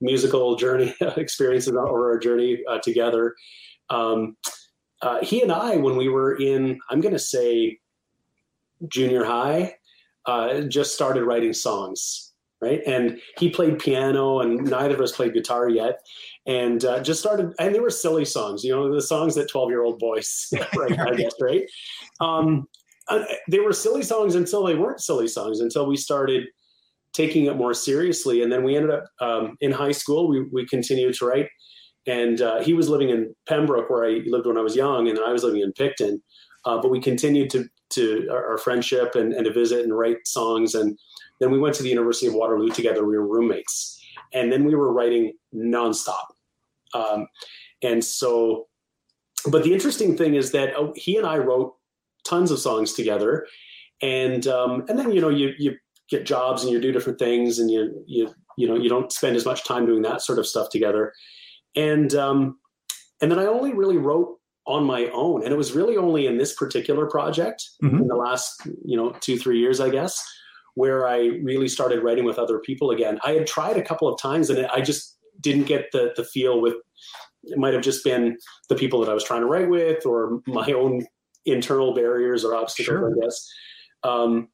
musical 0.00 0.56
journey 0.56 0.94
experiences 1.16 1.72
or 1.72 2.10
our 2.10 2.18
journey 2.18 2.62
uh, 2.68 2.78
together. 2.78 3.34
Um, 3.90 4.36
uh, 5.02 5.22
he 5.22 5.42
and 5.42 5.52
I, 5.52 5.76
when 5.76 5.96
we 5.96 6.08
were 6.08 6.36
in, 6.36 6.78
I'm 6.90 7.00
going 7.00 7.12
to 7.12 7.18
say 7.18 7.78
junior 8.88 9.24
high, 9.24 9.76
uh, 10.26 10.62
just 10.62 10.94
started 10.94 11.24
writing 11.24 11.52
songs, 11.52 12.32
right? 12.60 12.80
And 12.86 13.20
he 13.38 13.50
played 13.50 13.78
piano, 13.78 14.40
and 14.40 14.64
neither 14.64 14.94
of 14.94 15.00
us 15.00 15.12
played 15.12 15.34
guitar 15.34 15.68
yet, 15.68 16.00
and 16.46 16.84
uh, 16.84 17.00
just 17.00 17.20
started. 17.20 17.52
And 17.58 17.74
they 17.74 17.80
were 17.80 17.90
silly 17.90 18.24
songs, 18.24 18.64
you 18.64 18.74
know, 18.74 18.92
the 18.92 19.02
songs 19.02 19.34
that 19.34 19.48
twelve 19.48 19.70
year 19.70 19.82
old 19.82 19.98
boys, 19.98 20.52
right? 20.76 20.98
I 20.98 21.14
guess, 21.14 21.34
right? 21.40 21.64
Um, 22.20 22.66
they 23.48 23.60
were 23.60 23.72
silly 23.72 24.02
songs 24.02 24.34
until 24.34 24.64
they 24.64 24.74
weren't 24.74 25.00
silly 25.00 25.28
songs 25.28 25.60
until 25.60 25.86
we 25.86 25.96
started 25.96 26.46
taking 27.12 27.46
it 27.46 27.56
more 27.56 27.74
seriously. 27.74 28.42
And 28.42 28.50
then 28.50 28.64
we 28.64 28.76
ended 28.76 28.90
up 28.90 29.04
um, 29.20 29.56
in 29.60 29.72
high 29.72 29.92
school. 29.92 30.28
We 30.28 30.46
we 30.52 30.66
continued 30.66 31.14
to 31.14 31.26
write, 31.26 31.48
and 32.06 32.40
uh, 32.40 32.60
he 32.60 32.74
was 32.74 32.88
living 32.88 33.10
in 33.10 33.34
Pembroke, 33.48 33.88
where 33.88 34.04
I 34.04 34.20
lived 34.26 34.46
when 34.46 34.58
I 34.58 34.62
was 34.62 34.76
young, 34.76 35.08
and 35.08 35.18
I 35.18 35.32
was 35.32 35.44
living 35.44 35.62
in 35.62 35.72
Picton. 35.72 36.22
Uh, 36.66 36.80
but 36.80 36.90
we 36.90 37.00
continued 37.00 37.50
to 37.50 37.64
to 37.90 38.28
our, 38.30 38.52
our 38.52 38.58
friendship 38.58 39.14
and, 39.14 39.32
and 39.32 39.44
to 39.44 39.52
visit 39.52 39.84
and 39.84 39.96
write 39.96 40.26
songs. 40.26 40.74
And 40.74 40.98
then 41.40 41.50
we 41.50 41.58
went 41.58 41.74
to 41.76 41.82
the 41.82 41.88
University 41.88 42.26
of 42.26 42.34
Waterloo 42.34 42.70
together. 42.70 43.04
We 43.04 43.16
were 43.16 43.26
roommates, 43.26 44.00
and 44.32 44.50
then 44.52 44.64
we 44.64 44.74
were 44.74 44.92
writing 44.92 45.32
nonstop. 45.54 46.24
Um, 46.94 47.26
and 47.82 48.02
so, 48.02 48.68
but 49.50 49.64
the 49.64 49.72
interesting 49.72 50.16
thing 50.16 50.34
is 50.34 50.52
that 50.52 50.74
oh, 50.76 50.92
he 50.96 51.16
and 51.16 51.26
I 51.26 51.38
wrote 51.38 51.74
tons 52.24 52.50
of 52.50 52.58
songs 52.58 52.92
together, 52.92 53.46
and 54.02 54.46
um, 54.46 54.84
and 54.88 54.98
then 54.98 55.12
you 55.12 55.20
know 55.20 55.28
you 55.28 55.52
you 55.58 55.76
get 56.10 56.26
jobs 56.26 56.62
and 56.62 56.72
you 56.72 56.80
do 56.80 56.92
different 56.92 57.18
things, 57.18 57.58
and 57.58 57.70
you 57.70 58.04
you 58.06 58.34
you 58.56 58.66
know 58.66 58.76
you 58.76 58.88
don't 58.88 59.12
spend 59.12 59.36
as 59.36 59.44
much 59.44 59.64
time 59.64 59.86
doing 59.86 60.02
that 60.02 60.22
sort 60.22 60.38
of 60.38 60.46
stuff 60.46 60.68
together, 60.70 61.12
and 61.76 62.14
um, 62.14 62.58
and 63.20 63.30
then 63.30 63.38
I 63.38 63.46
only 63.46 63.72
really 63.72 63.98
wrote 63.98 64.38
on 64.66 64.84
my 64.84 65.06
own. 65.12 65.42
And 65.42 65.52
it 65.52 65.56
was 65.56 65.72
really 65.72 65.96
only 65.96 66.26
in 66.26 66.38
this 66.38 66.54
particular 66.54 67.06
project 67.06 67.62
mm-hmm. 67.82 67.98
in 67.98 68.08
the 68.08 68.14
last, 68.14 68.66
you 68.84 68.96
know, 68.96 69.10
two, 69.20 69.38
three 69.38 69.58
years, 69.58 69.78
I 69.78 69.90
guess, 69.90 70.22
where 70.74 71.06
I 71.06 71.38
really 71.42 71.68
started 71.68 72.02
writing 72.02 72.24
with 72.24 72.38
other 72.38 72.58
people 72.58 72.90
again. 72.90 73.18
I 73.24 73.32
had 73.32 73.46
tried 73.46 73.76
a 73.76 73.82
couple 73.82 74.08
of 74.08 74.18
times 74.18 74.48
and 74.50 74.66
I 74.68 74.80
just 74.80 75.18
didn't 75.40 75.64
get 75.64 75.86
the 75.92 76.12
the 76.16 76.24
feel 76.24 76.60
with 76.60 76.74
it 77.44 77.58
might 77.58 77.74
have 77.74 77.82
just 77.82 78.04
been 78.04 78.38
the 78.68 78.74
people 78.74 79.00
that 79.00 79.10
I 79.10 79.14
was 79.14 79.24
trying 79.24 79.42
to 79.42 79.46
write 79.46 79.68
with 79.68 80.06
or 80.06 80.40
my 80.46 80.72
own 80.72 81.06
internal 81.46 81.94
barriers 81.94 82.44
or 82.44 82.54
obstacles, 82.54 82.98
sure. 82.98 83.10
I 83.10 83.24
guess. 83.24 83.48
Um, 84.02 84.48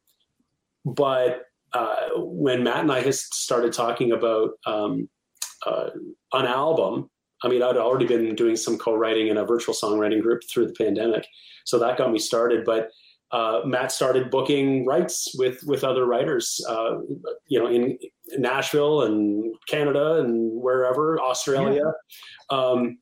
but 0.84 1.42
uh, 1.72 2.08
when 2.16 2.64
Matt 2.64 2.80
and 2.80 2.92
I 2.92 3.08
started 3.10 3.72
talking 3.72 4.12
about 4.12 4.50
um, 4.66 5.08
uh, 5.66 5.90
an 6.32 6.46
album, 6.46 7.10
I 7.42 7.48
mean, 7.48 7.62
I'd 7.62 7.76
already 7.76 8.06
been 8.06 8.34
doing 8.34 8.56
some 8.56 8.76
co-writing 8.76 9.28
in 9.28 9.36
a 9.36 9.44
virtual 9.44 9.74
songwriting 9.74 10.20
group 10.20 10.42
through 10.50 10.66
the 10.66 10.74
pandemic, 10.74 11.26
so 11.64 11.78
that 11.78 11.96
got 11.96 12.12
me 12.12 12.18
started. 12.18 12.64
But 12.64 12.90
uh, 13.32 13.60
Matt 13.64 13.92
started 13.92 14.30
booking 14.30 14.84
writes 14.84 15.32
with 15.38 15.62
with 15.64 15.84
other 15.84 16.04
writers, 16.04 16.60
uh, 16.68 16.98
you 17.46 17.58
know, 17.58 17.68
in 17.68 17.98
Nashville 18.36 19.02
and 19.02 19.54
Canada 19.68 20.20
and 20.20 20.50
wherever, 20.60 21.20
Australia, 21.20 21.92
yeah. 22.50 22.58
um, 22.58 22.98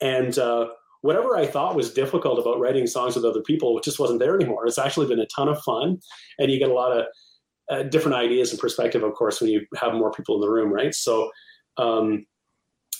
and 0.00 0.38
uh, 0.38 0.68
whatever 1.04 1.36
I 1.36 1.46
thought 1.46 1.76
was 1.76 1.92
difficult 1.92 2.38
about 2.38 2.58
writing 2.58 2.86
songs 2.86 3.14
with 3.14 3.26
other 3.26 3.42
people, 3.42 3.76
it 3.76 3.84
just 3.84 3.98
wasn't 3.98 4.20
there 4.20 4.34
anymore. 4.34 4.66
It's 4.66 4.78
actually 4.78 5.06
been 5.06 5.20
a 5.20 5.26
ton 5.26 5.48
of 5.48 5.60
fun, 5.60 6.00
and 6.38 6.50
you 6.50 6.58
get 6.58 6.70
a 6.70 6.74
lot 6.74 6.96
of 6.96 7.04
uh, 7.70 7.82
different 7.82 8.16
ideas 8.16 8.52
and 8.52 8.58
perspective, 8.58 9.02
of 9.02 9.12
course, 9.12 9.38
when 9.38 9.50
you 9.50 9.66
have 9.76 9.92
more 9.92 10.10
people 10.10 10.34
in 10.36 10.40
the 10.40 10.50
room, 10.50 10.72
right? 10.72 10.94
So. 10.94 11.30
Um, 11.76 12.26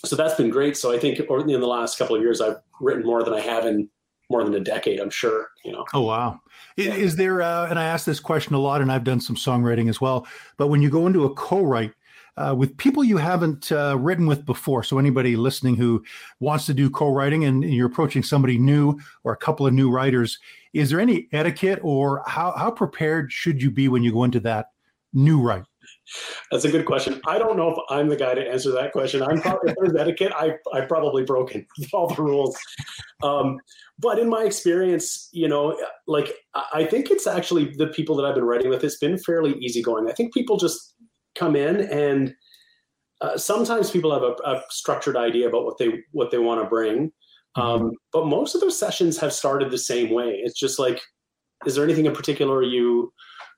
so 0.05 0.17
that's 0.17 0.35
been 0.35 0.51
great. 0.51 0.77
So 0.77 0.93
I 0.93 0.99
think 0.99 1.19
in 1.19 1.61
the 1.61 1.67
last 1.67 1.97
couple 1.97 2.15
of 2.15 2.21
years, 2.21 2.43
I've 2.43 2.57
written 2.79 3.07
more 3.07 3.23
than 3.23 3.33
I 3.33 3.41
have 3.41 3.65
in 3.65 3.89
more 4.29 4.45
than 4.45 4.53
a 4.53 4.61
decade. 4.61 5.01
I'm 5.01 5.09
sure. 5.09 5.49
You 5.65 5.73
know. 5.73 5.87
Oh 5.95 6.03
wow! 6.03 6.41
Yeah. 6.77 6.95
Is 6.95 7.17
there? 7.17 7.41
Uh, 7.41 7.69
and 7.71 7.79
I 7.79 7.85
ask 7.85 8.05
this 8.05 8.21
question 8.21 8.55
a 8.55 8.59
lot, 8.59 8.83
and 8.83 8.93
I've 8.93 9.05
done 9.05 9.21
some 9.21 9.37
songwriting 9.37 9.89
as 9.89 10.03
well. 10.03 10.27
But 10.59 10.69
when 10.69 10.83
you 10.83 10.91
go 10.91 11.07
into 11.07 11.25
a 11.25 11.33
co-write 11.33 11.93
uh, 12.37 12.55
with 12.57 12.77
people 12.77 13.05
you 13.05 13.17
haven't 13.17 13.71
uh, 13.71 13.97
written 13.99 14.27
with 14.27 14.45
before, 14.45 14.83
so 14.83 14.99
anybody 14.99 15.37
listening 15.37 15.77
who 15.77 16.03
wants 16.41 16.67
to 16.67 16.75
do 16.75 16.91
co-writing 16.91 17.45
and 17.45 17.65
you're 17.65 17.87
approaching 17.87 18.23
somebody 18.23 18.59
new 18.59 18.99
or 19.23 19.33
a 19.33 19.37
couple 19.37 19.67
of 19.67 19.73
new 19.73 19.91
writers, 19.91 20.39
is 20.73 20.91
there 20.91 21.01
any 21.01 21.29
etiquette 21.33 21.79
or 21.83 22.23
how 22.27 22.53
how 22.53 22.71
prepared 22.71 23.31
should 23.33 23.63
you 23.63 23.71
be 23.71 23.89
when 23.89 24.03
you 24.03 24.13
go 24.13 24.25
into 24.25 24.41
that 24.41 24.67
new 25.13 25.41
write? 25.41 25.65
That's 26.51 26.65
a 26.65 26.71
good 26.71 26.85
question. 26.85 27.21
I 27.27 27.39
don't 27.39 27.57
know 27.57 27.71
if 27.71 27.79
I'm 27.89 28.09
the 28.09 28.17
guy 28.17 28.35
to 28.35 28.47
answer 28.47 28.71
that 28.73 28.93
question. 28.93 29.23
I'm 29.23 29.41
probably 29.41 29.71
if 29.71 29.77
there's 29.81 29.95
etiquette. 29.97 30.33
I 30.37 30.57
I've 30.73 30.89
probably 30.89 31.25
broken 31.25 31.67
all 31.93 32.09
the 32.09 32.23
rules. 32.23 32.57
Um, 33.23 33.59
but 33.99 34.19
in 34.19 34.29
my 34.29 34.43
experience, 34.43 35.29
you 35.33 35.49
know, 35.49 35.79
like 36.07 36.33
I 36.73 36.85
think 36.85 37.11
it's 37.11 37.27
actually 37.27 37.73
the 37.77 37.87
people 37.87 38.17
that 38.17 38.25
I've 38.25 38.35
been 38.35 38.45
writing 38.45 38.69
with. 38.69 38.85
It's 38.85 38.99
been 38.99 39.19
fairly 39.19 39.55
easygoing. 39.61 40.09
I 40.09 40.13
think 40.13 40.35
people 40.35 40.57
just 40.57 40.94
come 41.35 41.57
in 41.57 41.81
and 41.81 42.35
uh, 43.21 43.37
sometimes 43.37 43.91
people 43.91 44.13
have 44.13 44.23
a, 44.23 44.35
a, 44.45 44.63
structured 44.71 45.17
idea 45.17 45.49
about 45.49 45.65
what 45.65 45.79
they 45.79 46.03
what 46.13 46.31
they 46.31 46.39
want 46.39 46.61
to 46.61 46.69
bring. 46.69 47.11
Mm-hmm. 47.57 47.61
Um, 47.61 47.93
but 48.13 48.27
most 48.27 48.55
of 48.55 48.61
those 48.61 48.79
sessions 48.79 49.19
have 49.19 49.33
started 49.33 49.71
the 49.71 49.79
same 49.79 50.11
way. 50.11 50.41
It's 50.43 50.59
just 50.59 50.79
like, 50.79 51.01
is 51.65 51.75
there 51.75 51.85
anything 51.85 52.07
in 52.07 52.15
particular 52.15 52.63
you 52.63 53.13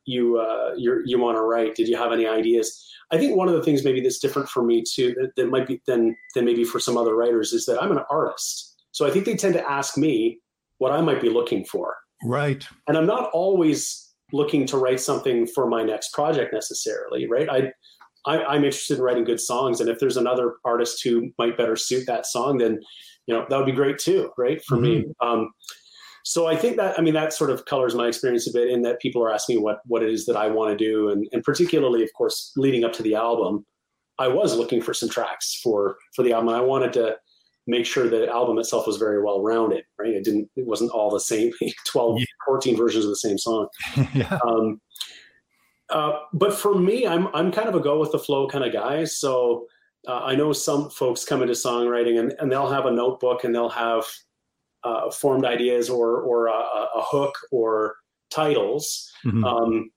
you 0.04 0.38
uh, 0.38 0.72
you 0.76 1.18
want 1.18 1.36
to 1.36 1.42
write? 1.42 1.74
Did 1.74 1.88
you 1.88 1.96
have 1.96 2.12
any 2.12 2.26
ideas? 2.26 2.82
I 3.10 3.18
think 3.18 3.36
one 3.36 3.48
of 3.48 3.54
the 3.54 3.62
things 3.62 3.84
maybe 3.84 4.00
that's 4.00 4.18
different 4.18 4.48
for 4.48 4.62
me 4.62 4.82
too 4.82 5.14
that, 5.20 5.30
that 5.36 5.48
might 5.48 5.66
be 5.66 5.80
than 5.86 6.16
than 6.34 6.44
maybe 6.44 6.64
for 6.64 6.78
some 6.78 6.96
other 6.96 7.14
writers 7.14 7.52
is 7.52 7.66
that 7.66 7.82
I'm 7.82 7.92
an 7.92 8.04
artist, 8.10 8.76
so 8.92 9.06
I 9.06 9.10
think 9.10 9.24
they 9.24 9.36
tend 9.36 9.54
to 9.54 9.70
ask 9.70 9.96
me 9.96 10.40
what 10.78 10.92
I 10.92 11.00
might 11.00 11.20
be 11.20 11.30
looking 11.30 11.64
for. 11.64 11.96
Right. 12.24 12.66
And 12.86 12.96
I'm 12.96 13.06
not 13.06 13.30
always 13.32 14.05
looking 14.36 14.66
to 14.66 14.76
write 14.76 15.00
something 15.00 15.46
for 15.46 15.68
my 15.68 15.82
next 15.82 16.12
project 16.12 16.52
necessarily. 16.52 17.26
Right. 17.28 17.48
I, 17.48 17.72
I 18.26 18.56
am 18.56 18.64
interested 18.64 18.98
in 18.98 19.04
writing 19.04 19.24
good 19.24 19.40
songs, 19.40 19.80
and 19.80 19.88
if 19.88 20.00
there's 20.00 20.16
another 20.16 20.54
artist 20.64 21.02
who 21.04 21.30
might 21.38 21.56
better 21.56 21.76
suit 21.76 22.06
that 22.06 22.26
song, 22.26 22.58
then 22.58 22.80
you 23.26 23.34
know 23.34 23.46
that 23.48 23.56
would 23.56 23.66
be 23.66 23.72
great 23.72 23.98
too. 23.98 24.30
Right 24.36 24.62
for 24.64 24.76
mm-hmm. 24.76 24.84
me. 24.84 25.04
Um, 25.20 25.50
so 26.24 26.48
I 26.48 26.56
think 26.56 26.76
that 26.76 26.98
I 26.98 27.02
mean 27.02 27.14
that 27.14 27.32
sort 27.32 27.50
of 27.50 27.64
colors 27.66 27.94
my 27.94 28.08
experience 28.08 28.48
a 28.48 28.52
bit 28.52 28.68
in 28.68 28.82
that 28.82 29.00
people 29.00 29.22
are 29.22 29.32
asking 29.32 29.56
me 29.56 29.62
what 29.62 29.78
what 29.86 30.02
it 30.02 30.10
is 30.10 30.26
that 30.26 30.36
I 30.36 30.48
want 30.48 30.76
to 30.76 30.84
do, 30.84 31.10
and 31.10 31.24
and 31.30 31.42
particularly, 31.44 32.02
of 32.02 32.12
course, 32.18 32.52
leading 32.56 32.82
up 32.82 32.92
to 32.94 33.02
the 33.04 33.14
album, 33.14 33.64
I 34.18 34.26
was 34.26 34.56
looking 34.56 34.82
for 34.82 34.92
some 34.92 35.08
tracks 35.08 35.60
for 35.62 35.96
for 36.16 36.24
the 36.24 36.32
album. 36.32 36.48
I 36.48 36.60
wanted 36.60 36.92
to 36.94 37.16
make 37.66 37.86
sure 37.86 38.08
the 38.08 38.28
album 38.28 38.58
itself 38.58 38.86
was 38.86 38.96
very 38.96 39.22
well 39.22 39.42
rounded, 39.42 39.84
right? 39.98 40.10
It 40.14 40.24
didn't 40.24 40.50
it 40.56 40.66
wasn't 40.66 40.92
all 40.92 41.10
the 41.10 41.20
same 41.20 41.52
12, 41.86 42.20
yeah. 42.20 42.24
14 42.46 42.76
versions 42.76 43.04
of 43.04 43.10
the 43.10 43.16
same 43.16 43.38
song. 43.38 43.68
yeah. 44.14 44.38
Um, 44.46 44.80
uh, 45.90 46.18
but 46.32 46.54
for 46.54 46.74
me, 46.74 47.06
I'm 47.06 47.28
I'm 47.28 47.52
kind 47.52 47.68
of 47.68 47.74
a 47.74 47.80
go 47.80 48.00
with 48.00 48.12
the 48.12 48.18
flow 48.18 48.48
kind 48.48 48.64
of 48.64 48.72
guy. 48.72 49.04
So 49.04 49.66
uh, 50.06 50.20
I 50.24 50.34
know 50.34 50.52
some 50.52 50.90
folks 50.90 51.24
come 51.24 51.42
into 51.42 51.54
songwriting 51.54 52.18
and, 52.18 52.32
and 52.38 52.50
they'll 52.50 52.70
have 52.70 52.86
a 52.86 52.90
notebook 52.90 53.44
and 53.44 53.54
they'll 53.54 53.68
have 53.68 54.04
uh, 54.84 55.10
formed 55.10 55.44
ideas 55.44 55.88
or 55.90 56.20
or 56.20 56.46
a, 56.46 56.52
a 56.52 57.02
hook 57.02 57.34
or 57.50 57.96
titles. 58.30 59.10
Mm-hmm. 59.24 59.44
Um, 59.44 59.90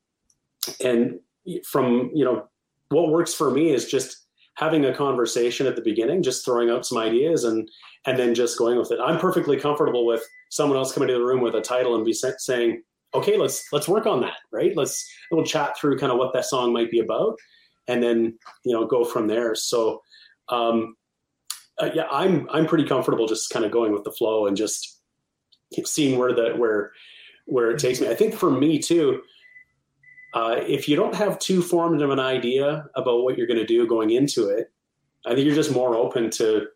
and 0.84 1.20
from 1.66 2.12
you 2.14 2.26
know 2.26 2.48
what 2.90 3.10
works 3.10 3.34
for 3.34 3.52
me 3.52 3.70
is 3.70 3.90
just 3.90 4.28
having 4.60 4.84
a 4.84 4.94
conversation 4.94 5.66
at 5.68 5.78
the 5.78 5.82
beginning, 5.82 6.22
just 6.22 6.44
throwing 6.44 6.70
out 6.70 6.86
some 6.86 6.98
ideas 6.98 7.46
and 7.46 7.70
and 8.06 8.20
then 8.20 8.36
just 8.36 8.58
going 8.58 8.78
with 8.78 8.92
it. 8.92 9.00
I'm 9.02 9.18
perfectly 9.18 9.58
comfortable 9.58 10.06
with 10.06 10.22
someone 10.50 10.78
else 10.78 10.92
coming 10.92 11.08
to 11.08 11.14
the 11.14 11.24
room 11.24 11.40
with 11.40 11.56
a 11.56 11.62
title 11.62 11.96
and 11.96 12.04
be 12.04 12.14
saying, 12.14 12.84
"Okay, 13.14 13.38
let's 13.38 13.72
let's 13.72 13.88
work 13.88 14.06
on 14.06 14.20
that." 14.22 14.38
Right? 14.52 14.76
Let's 14.76 15.10
we'll 15.32 15.46
chat 15.46 15.78
through 15.78 15.98
kind 15.98 16.12
of 16.12 16.18
what 16.18 16.34
that 16.34 16.46
song 16.46 16.74
might 16.74 16.92
be 16.92 17.00
about, 17.00 17.38
and 17.88 18.04
then 18.04 18.38
you 18.66 18.74
know 18.74 18.86
go 18.86 19.06
from 19.06 19.28
there. 19.28 19.56
So 19.56 20.02
um, 20.50 20.96
uh, 21.78 21.92
yeah, 21.94 22.08
I'm 22.12 22.46
I'm 22.52 22.66
pretty 22.66 22.86
comfortable 22.86 23.28
just 23.28 23.50
kind 23.52 23.64
of 23.64 23.72
going 23.72 23.94
with 23.94 24.04
the 24.04 24.12
flow 24.12 24.46
and 24.46 24.58
just 24.58 25.00
seeing 25.86 26.20
where 26.20 26.34
the 26.34 26.52
where 26.58 26.92
where 27.46 27.72
it 27.72 27.80
takes 27.80 28.02
me. 28.02 28.10
I 28.10 28.16
think 28.16 28.36
for 28.36 28.52
me 28.52 28.78
too, 28.78 29.22
uh, 30.34 30.56
if 30.60 30.88
you 30.88 30.96
don't 30.96 31.16
have 31.16 31.40
too 31.40 31.62
formed 31.62 32.02
of 32.02 32.10
an 32.10 32.20
idea 32.20 32.86
about 32.96 33.24
what 33.24 33.38
you're 33.38 33.48
going 33.48 33.60
to 33.60 33.66
do 33.66 33.88
going 33.88 34.12
into 34.12 34.50
it, 34.50 34.72
I 35.26 35.34
think 35.34 35.46
you're 35.46 35.56
just 35.56 35.72
more 35.72 35.96
open 35.96 36.30
to 36.32 36.68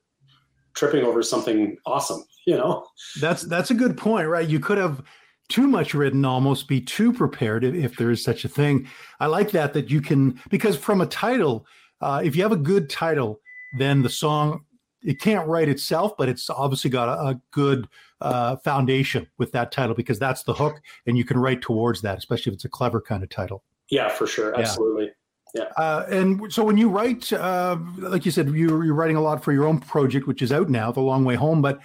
tripping 0.74 1.04
over 1.04 1.22
something 1.22 1.78
awesome. 1.86 2.24
You 2.46 2.58
know, 2.58 2.86
that's 3.22 3.44
that's 3.44 3.72
a 3.72 3.76
good 3.76 3.98
point, 3.98 4.28
right? 4.28 4.48
You 4.48 4.60
could 4.60 4.78
have 4.78 5.02
too 5.50 5.68
much 5.68 5.94
written, 5.94 6.26
almost 6.26 6.68
be 6.68 6.82
too 6.82 7.13
prepared 7.13 7.63
if, 7.63 7.96
there 7.96 8.12
is 8.12 8.24
such 8.24 8.44
a 8.44 8.50
thing. 8.50 8.88
I 9.20 9.28
like 9.28 9.52
that 9.52 9.74
that 9.74 9.89
you 9.89 10.02
can 10.02 10.39
because 10.50 10.78
from 10.78 11.02
a 11.02 11.06
title, 11.06 11.66
uh, 12.02 12.22
if 12.24 12.36
you 12.36 12.44
have 12.44 12.52
a 12.52 12.58
good 12.58 12.89
title, 12.89 13.39
then 13.78 14.02
the 14.02 14.10
song 14.10 14.66
it 15.04 15.20
can't 15.20 15.48
write 15.48 15.70
itself, 15.70 16.16
but 16.18 16.30
it's 16.30 16.50
obviously 16.50 16.89
got 16.89 17.10
a, 17.10 17.30
a 17.30 17.42
good 17.52 17.88
uh, 18.22 18.56
foundation 18.58 19.28
with 19.38 19.52
that 19.52 19.72
title 19.72 19.96
because 19.96 20.20
that's 20.20 20.44
the 20.44 20.54
hook, 20.54 20.82
and 21.06 21.18
you 21.18 21.26
can 21.26 21.38
write 21.38 21.62
towards 21.62 22.02
that, 22.02 22.18
especially 22.18 22.52
if 22.52 22.56
it's 22.56 22.66
a 22.66 22.70
clever 22.70 23.02
kind 23.02 23.24
of 23.24 23.30
title. 23.30 23.63
Yeah, 23.89 24.10
for 24.10 24.28
sure, 24.28 24.58
absolutely. 24.58 25.12
Yeah. 25.54 25.66
Uh, 25.78 26.06
and 26.10 26.52
so 26.52 26.63
when 26.63 26.78
you 26.78 26.89
write, 26.89 27.32
uh, 27.32 27.78
like 28.00 28.26
you 28.26 28.32
said, 28.32 28.48
you, 28.50 28.82
you're 28.82 28.96
writing 28.96 29.18
a 29.18 29.22
lot 29.22 29.44
for 29.44 29.52
your 29.52 29.68
own 29.68 29.80
project, 29.80 30.26
which 30.26 30.42
is 30.42 30.52
out 30.52 30.70
now, 30.70 30.92
The 30.92 31.02
Long 31.02 31.26
Way 31.26 31.36
Home. 31.36 31.62
But 31.62 31.80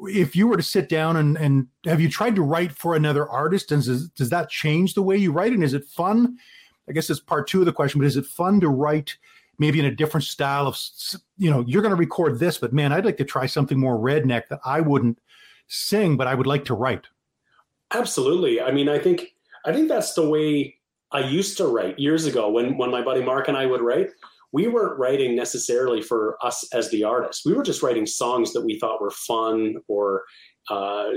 if 0.00 0.34
you 0.34 0.48
were 0.48 0.56
to 0.56 0.62
sit 0.62 0.88
down 0.88 1.16
and, 1.16 1.38
and 1.38 1.68
have 1.84 2.00
you 2.00 2.08
tried 2.08 2.34
to 2.34 2.42
write 2.42 2.72
for 2.72 2.96
another 2.96 3.28
artist, 3.28 3.70
and 3.70 3.84
does, 3.84 4.08
does 4.08 4.30
that 4.30 4.48
change 4.48 4.94
the 4.94 5.02
way 5.02 5.16
you 5.16 5.30
write? 5.30 5.52
And 5.52 5.62
is 5.62 5.74
it 5.74 5.84
fun? 5.84 6.36
I 6.88 6.92
guess 6.92 7.08
it's 7.10 7.20
part 7.20 7.46
two 7.46 7.60
of 7.60 7.66
the 7.66 7.72
question, 7.72 8.00
but 8.00 8.06
is 8.06 8.16
it 8.16 8.26
fun 8.26 8.58
to 8.60 8.68
write 8.68 9.16
maybe 9.58 9.78
in 9.78 9.84
a 9.84 9.94
different 9.94 10.24
style 10.24 10.66
of, 10.66 10.78
you 11.36 11.50
know, 11.50 11.64
you're 11.66 11.82
going 11.82 11.94
to 11.94 11.96
record 11.96 12.38
this, 12.38 12.58
but 12.58 12.72
man, 12.72 12.92
I'd 12.92 13.04
like 13.04 13.18
to 13.18 13.24
try 13.24 13.46
something 13.46 13.78
more 13.78 13.98
redneck 13.98 14.48
that 14.48 14.60
I 14.64 14.80
wouldn't 14.80 15.18
sing, 15.68 16.16
but 16.16 16.26
I 16.26 16.34
would 16.34 16.46
like 16.46 16.64
to 16.66 16.74
write. 16.74 17.06
Absolutely. 17.92 18.60
I 18.60 18.70
mean, 18.72 18.88
I 18.88 18.98
think 18.98 19.34
I 19.64 19.72
think 19.72 19.88
that's 19.88 20.14
the 20.14 20.28
way 20.28 20.76
I 21.12 21.20
used 21.20 21.56
to 21.58 21.66
write 21.66 21.98
years 21.98 22.26
ago 22.26 22.50
when 22.50 22.78
when 22.78 22.90
my 22.90 23.02
buddy 23.02 23.22
Mark 23.22 23.48
and 23.48 23.56
I 23.56 23.66
would 23.66 23.82
write. 23.82 24.10
We 24.54 24.66
weren't 24.66 24.98
writing 24.98 25.34
necessarily 25.34 26.02
for 26.02 26.36
us 26.44 26.62
as 26.74 26.90
the 26.90 27.04
artists. 27.04 27.46
We 27.46 27.54
were 27.54 27.62
just 27.62 27.82
writing 27.82 28.04
songs 28.04 28.52
that 28.52 28.60
we 28.62 28.78
thought 28.78 29.00
were 29.00 29.10
fun 29.10 29.76
or 29.88 30.24
uh, 30.68 31.08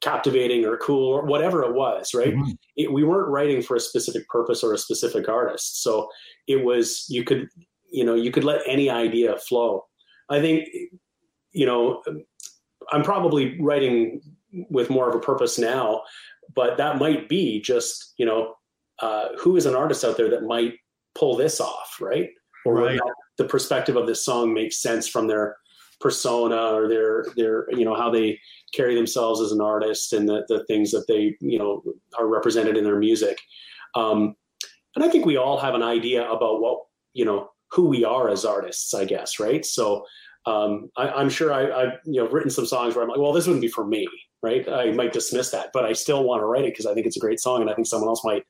captivating 0.00 0.64
or 0.64 0.76
cool 0.76 1.12
or 1.12 1.24
whatever 1.24 1.64
it 1.64 1.74
was. 1.74 2.14
Right? 2.14 2.34
Mm-hmm. 2.34 2.52
It, 2.76 2.92
we 2.92 3.02
weren't 3.02 3.30
writing 3.30 3.62
for 3.62 3.74
a 3.74 3.80
specific 3.80 4.28
purpose 4.28 4.62
or 4.62 4.72
a 4.74 4.78
specific 4.78 5.28
artist. 5.28 5.82
So 5.82 6.08
it 6.46 6.64
was 6.64 7.04
you 7.08 7.24
could 7.24 7.48
you 7.90 8.04
know 8.04 8.14
you 8.14 8.30
could 8.30 8.44
let 8.44 8.62
any 8.66 8.90
idea 8.90 9.36
flow. 9.38 9.84
I 10.28 10.40
think 10.40 10.68
you 11.52 11.66
know 11.66 12.02
I'm 12.92 13.02
probably 13.02 13.60
writing 13.60 14.20
with 14.70 14.90
more 14.90 15.08
of 15.08 15.14
a 15.14 15.20
purpose 15.20 15.58
now, 15.58 16.02
but 16.54 16.76
that 16.78 16.98
might 16.98 17.28
be 17.28 17.60
just 17.60 18.14
you 18.16 18.26
know 18.26 18.54
uh, 19.00 19.28
who 19.38 19.56
is 19.56 19.66
an 19.66 19.74
artist 19.74 20.04
out 20.04 20.16
there 20.16 20.30
that 20.30 20.44
might 20.44 20.74
pull 21.14 21.36
this 21.36 21.60
off, 21.60 21.98
right? 22.00 22.30
Or 22.64 22.74
right. 22.74 23.00
the 23.38 23.44
perspective 23.44 23.96
of 23.96 24.06
this 24.06 24.24
song 24.24 24.52
makes 24.52 24.82
sense 24.82 25.08
from 25.08 25.26
their 25.26 25.56
persona 26.00 26.56
or 26.56 26.88
their 26.88 27.26
their 27.36 27.66
you 27.72 27.84
know 27.84 27.94
how 27.94 28.10
they 28.10 28.38
carry 28.74 28.94
themselves 28.94 29.40
as 29.40 29.52
an 29.52 29.60
artist 29.60 30.12
and 30.12 30.28
the, 30.28 30.44
the 30.48 30.64
things 30.66 30.90
that 30.90 31.06
they 31.08 31.36
you 31.40 31.58
know 31.58 31.82
are 32.18 32.26
represented 32.26 32.76
in 32.76 32.84
their 32.84 32.98
music 32.98 33.38
um, 33.94 34.34
and 34.94 35.04
i 35.04 35.08
think 35.08 35.26
we 35.26 35.36
all 35.36 35.58
have 35.58 35.74
an 35.74 35.82
idea 35.82 36.28
about 36.30 36.60
what 36.60 36.78
you 37.14 37.24
know 37.24 37.48
who 37.70 37.86
we 37.86 38.04
are 38.04 38.28
as 38.28 38.44
artists 38.44 38.94
i 38.94 39.04
guess 39.04 39.38
right 39.38 39.64
so 39.64 40.04
um, 40.48 40.90
I, 40.96 41.20
am 41.20 41.28
sure 41.28 41.52
I, 41.52 41.84
have 41.84 41.98
you 42.04 42.22
know 42.22 42.28
written 42.28 42.50
some 42.50 42.66
songs 42.66 42.94
where 42.94 43.02
I'm 43.02 43.10
like, 43.10 43.18
well, 43.18 43.32
this 43.32 43.46
wouldn't 43.46 43.62
be 43.62 43.68
for 43.68 43.86
me, 43.86 44.08
right? 44.42 44.66
I 44.68 44.92
might 44.92 45.12
dismiss 45.12 45.50
that, 45.50 45.70
but 45.72 45.84
I 45.84 45.92
still 45.92 46.24
want 46.24 46.40
to 46.40 46.46
write 46.46 46.64
it 46.64 46.72
because 46.72 46.86
I 46.86 46.94
think 46.94 47.06
it's 47.06 47.16
a 47.16 47.20
great 47.20 47.40
song, 47.40 47.60
and 47.60 47.70
I 47.70 47.74
think 47.74 47.86
someone 47.86 48.08
else 48.08 48.24
might 48.24 48.44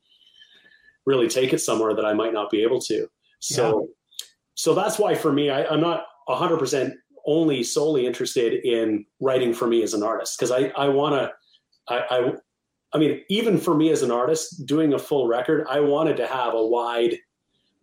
really 1.07 1.29
take 1.29 1.53
it 1.53 1.59
somewhere 1.59 1.95
that 1.95 2.05
I 2.05 2.13
might 2.13 2.33
not 2.33 2.51
be 2.51 2.63
able 2.63 2.81
to. 2.83 3.09
So, 3.41 3.81
yeah. 3.81 4.25
so 4.55 4.75
that's 4.75 4.99
why 4.99 5.15
for 5.15 5.33
me, 5.33 5.51
I, 5.51 5.65
I'm 5.65 5.81
not 5.81 6.05
100 6.27 6.59
percent 6.59 6.95
only 7.27 7.63
solely 7.63 8.07
interested 8.07 8.65
in 8.65 9.05
writing 9.21 9.53
for 9.53 9.67
me 9.67 9.83
as 9.83 9.93
an 9.93 10.03
artist 10.03 10.39
because 10.39 10.51
I 10.51 10.73
I 10.77 10.89
want 10.89 11.15
to 11.15 11.33
I, 11.93 12.05
I 12.11 12.33
I 12.95 12.99
mean 12.99 13.23
even 13.29 13.59
for 13.59 13.75
me 13.75 13.91
as 13.91 14.03
an 14.03 14.11
artist 14.11 14.67
doing 14.67 14.93
a 14.93 14.99
full 14.99 15.27
record, 15.27 15.67
I 15.69 15.81
wanted 15.81 16.17
to 16.19 16.27
have 16.27 16.55
a 16.55 16.65
wide 16.65 17.19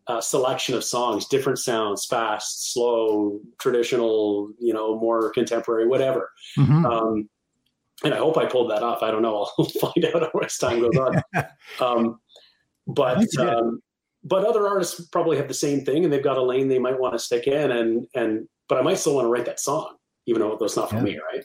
uh, 0.08 0.22
selection 0.22 0.76
of 0.76 0.84
songs, 0.84 1.28
different 1.28 1.60
sounds, 1.60 2.06
fast, 2.06 2.74
slow, 2.74 3.40
traditional, 3.60 4.52
you 4.60 4.74
know, 4.74 5.00
more 5.00 5.32
contemporary, 5.32 5.88
whatever. 5.88 6.32
Mm-hmm. 6.58 6.86
Um, 6.86 7.30
and 8.04 8.14
I 8.14 8.18
hope 8.18 8.38
I 8.38 8.46
pulled 8.46 8.70
that 8.72 8.84
off. 8.84 9.02
I 9.02 9.10
don't 9.10 9.22
know. 9.22 9.48
I'll 9.58 9.66
find 9.66 10.06
out 10.06 10.44
as 10.44 10.58
time 10.58 10.82
goes 10.82 10.98
on. 10.98 11.22
um, 11.80 12.20
but 12.88 13.26
um, 13.40 13.82
but 14.24 14.46
other 14.46 14.68
artists 14.68 15.00
probably 15.08 15.38
have 15.38 15.48
the 15.48 15.54
same 15.54 15.84
thing, 15.84 16.04
and 16.04 16.14
they've 16.14 16.24
got 16.24 16.38
a 16.38 16.42
lane 16.42 16.68
they 16.68 16.80
might 16.80 17.00
want 17.00 17.14
to 17.14 17.20
stick 17.20 17.48
in, 17.48 17.72
and 17.72 18.08
and 18.14 18.48
but 18.68 18.78
I 18.78 18.82
might 18.82 19.00
still 19.00 19.16
want 19.16 19.26
to 19.26 19.30
write 19.30 19.46
that 19.46 19.60
song, 19.60 19.96
even 20.28 20.42
though 20.42 20.56
that's 20.60 20.76
not 20.76 20.92
for 20.92 20.98
yeah. 20.98 21.02
me, 21.02 21.20
right? 21.32 21.44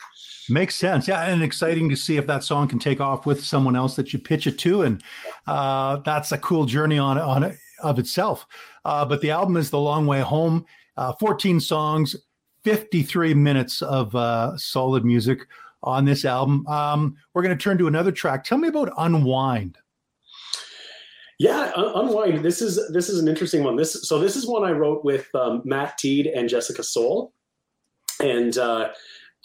Makes 0.50 0.74
sense. 0.74 1.08
Yeah, 1.08 1.22
and 1.22 1.42
exciting 1.42 1.88
to 1.88 1.96
see 1.96 2.18
if 2.18 2.26
that 2.26 2.44
song 2.44 2.68
can 2.68 2.78
take 2.78 3.00
off 3.00 3.24
with 3.24 3.42
someone 3.42 3.76
else 3.76 3.96
that 3.96 4.12
you 4.12 4.18
pitch 4.18 4.46
it 4.46 4.58
to, 4.58 4.82
and 4.82 5.02
uh, 5.46 5.96
that's 6.04 6.32
a 6.32 6.38
cool 6.38 6.66
journey 6.66 6.98
on 6.98 7.16
on 7.16 7.42
it 7.42 7.56
of 7.82 7.98
itself. 7.98 8.46
Uh, 8.84 9.04
but 9.04 9.20
the 9.20 9.30
album 9.30 9.56
is 9.56 9.70
The 9.70 9.78
Long 9.78 10.06
Way 10.06 10.20
Home, 10.20 10.64
uh, 10.96 11.12
14 11.14 11.60
songs, 11.60 12.16
53 12.64 13.34
minutes 13.34 13.82
of 13.82 14.14
uh, 14.14 14.56
solid 14.56 15.04
music 15.04 15.46
on 15.82 16.04
this 16.04 16.24
album. 16.24 16.66
Um, 16.66 17.16
we're 17.32 17.42
going 17.42 17.56
to 17.56 17.62
turn 17.62 17.78
to 17.78 17.86
another 17.86 18.12
track. 18.12 18.44
Tell 18.44 18.58
me 18.58 18.68
about 18.68 18.92
Unwind. 18.98 19.78
Yeah, 21.38 21.72
Unwind. 21.74 22.44
This 22.44 22.60
is 22.60 22.78
this 22.92 23.08
is 23.08 23.18
an 23.18 23.26
interesting 23.26 23.64
one. 23.64 23.76
This 23.76 24.06
so 24.06 24.18
this 24.18 24.36
is 24.36 24.46
one 24.46 24.62
I 24.62 24.72
wrote 24.72 25.06
with 25.06 25.34
um, 25.34 25.62
Matt 25.64 25.96
Teed 25.96 26.26
and 26.26 26.50
Jessica 26.50 26.82
Soul, 26.82 27.32
and 28.22 28.58
uh, 28.58 28.90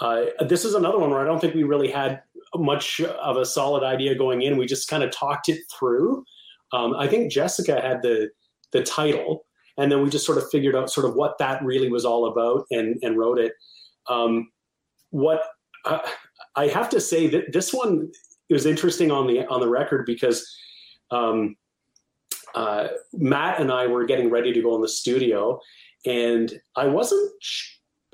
uh, 0.02 0.26
this 0.46 0.66
is 0.66 0.74
another 0.74 1.00
one 1.00 1.10
where 1.10 1.22
I 1.22 1.24
don't 1.24 1.40
think 1.40 1.56
we 1.56 1.64
really 1.64 1.90
had 1.90 2.22
much 2.54 3.00
of 3.00 3.38
a 3.38 3.46
solid 3.46 3.84
idea 3.84 4.14
going 4.14 4.42
in. 4.42 4.58
We 4.58 4.66
just 4.66 4.90
kind 4.90 5.04
of 5.04 5.12
talked 5.12 5.48
it 5.48 5.60
through. 5.72 6.26
Um, 6.74 6.96
I 6.96 7.08
think 7.08 7.32
Jessica 7.32 7.82
had 7.82 8.02
the 8.02 8.30
the 8.72 8.84
title, 8.84 9.46
and 9.78 9.92
then 9.92 10.02
we 10.02 10.10
just 10.10 10.26
sort 10.26 10.38
of 10.38 10.50
figured 10.50 10.76
out 10.76 10.90
sort 10.90 11.06
of 11.06 11.16
what 11.16 11.38
that 11.40 11.64
really 11.64 11.90
was 11.90 12.06
all 12.06 12.28
about 12.28 12.66
and 12.72 12.98
and 13.02 13.18
wrote 13.18 13.40
it. 13.40 13.54
Um, 14.10 14.52
what 15.12 15.42
uh, 15.86 16.00
I 16.56 16.68
have 16.68 16.90
to 16.90 17.00
say 17.00 17.28
that 17.28 17.54
this 17.54 17.74
one 17.74 18.12
was 18.50 18.66
interesting 18.66 19.12
on 19.12 19.28
the 19.28 19.46
on 19.48 19.60
the 19.60 19.70
record 19.70 20.06
because 20.06 20.48
um, 21.12 21.56
uh, 22.54 22.88
Matt 23.14 23.60
and 23.60 23.72
I 23.72 23.88
were 23.88 24.06
getting 24.06 24.30
ready 24.30 24.54
to 24.54 24.62
go 24.62 24.76
in 24.76 24.82
the 24.82 24.88
studio, 24.90 25.60
and 26.06 26.54
I 26.76 26.88
wasn't. 26.88 27.32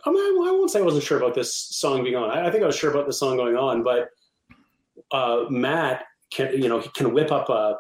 I, 0.03 0.09
mean, 0.09 0.47
I 0.47 0.51
won't 0.51 0.71
say 0.71 0.79
I 0.79 0.83
wasn't 0.83 1.03
sure 1.03 1.19
about 1.19 1.35
this 1.35 1.55
song 1.55 2.03
being 2.03 2.15
on. 2.15 2.31
I, 2.31 2.47
I 2.47 2.51
think 2.51 2.63
I 2.63 2.67
was 2.67 2.75
sure 2.75 2.89
about 2.89 3.05
the 3.05 3.13
song 3.13 3.37
going 3.37 3.55
on, 3.55 3.83
but 3.83 4.09
uh, 5.11 5.45
Matt 5.49 6.05
can 6.31 6.61
you 6.61 6.69
know 6.69 6.79
he 6.79 6.89
can 6.89 7.13
whip 7.13 7.31
up 7.31 7.49
a 7.49 7.77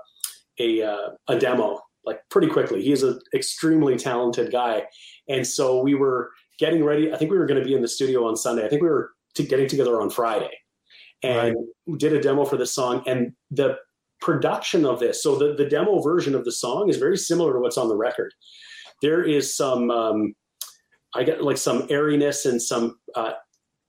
a, 0.59 0.83
uh, 0.83 1.09
a 1.27 1.37
demo 1.37 1.79
like 2.05 2.19
pretty 2.29 2.47
quickly. 2.47 2.81
He's 2.81 3.03
an 3.03 3.19
extremely 3.33 3.97
talented 3.97 4.51
guy, 4.51 4.83
and 5.27 5.45
so 5.45 5.81
we 5.81 5.95
were 5.95 6.31
getting 6.59 6.83
ready. 6.83 7.11
I 7.13 7.17
think 7.17 7.31
we 7.31 7.37
were 7.37 7.45
going 7.45 7.59
to 7.59 7.65
be 7.65 7.75
in 7.75 7.81
the 7.81 7.87
studio 7.87 8.27
on 8.27 8.35
Sunday. 8.35 8.65
I 8.65 8.69
think 8.69 8.81
we 8.81 8.89
were 8.89 9.11
getting 9.35 9.67
together 9.67 10.01
on 10.01 10.09
Friday, 10.09 10.51
and 11.23 11.55
right. 11.87 11.99
did 11.99 12.13
a 12.13 12.21
demo 12.21 12.45
for 12.45 12.57
this 12.57 12.73
song. 12.73 13.03
And 13.05 13.33
the 13.49 13.77
production 14.19 14.85
of 14.85 14.99
this, 14.99 15.21
so 15.21 15.35
the 15.35 15.53
the 15.53 15.65
demo 15.65 16.01
version 16.01 16.35
of 16.35 16.45
the 16.45 16.51
song 16.51 16.89
is 16.89 16.97
very 16.97 17.17
similar 17.17 17.53
to 17.53 17.59
what's 17.59 17.77
on 17.77 17.87
the 17.87 17.95
record. 17.95 18.33
There 19.01 19.23
is 19.23 19.55
some, 19.55 19.89
um, 19.89 20.33
I 21.15 21.23
get 21.23 21.43
like 21.43 21.57
some 21.57 21.87
airiness 21.89 22.45
and 22.45 22.61
some 22.61 22.99
uh, 23.15 23.31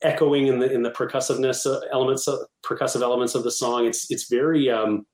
echoing 0.02 0.46
in 0.46 0.58
the 0.58 0.70
in 0.70 0.82
the 0.82 0.90
percussiveness 0.90 1.66
uh, 1.66 1.80
elements, 1.92 2.26
of, 2.28 2.40
percussive 2.64 3.02
elements 3.02 3.34
of 3.34 3.44
the 3.44 3.50
song. 3.50 3.86
It's 3.86 4.10
it's 4.10 4.28
very 4.28 4.70
um, 4.70 5.06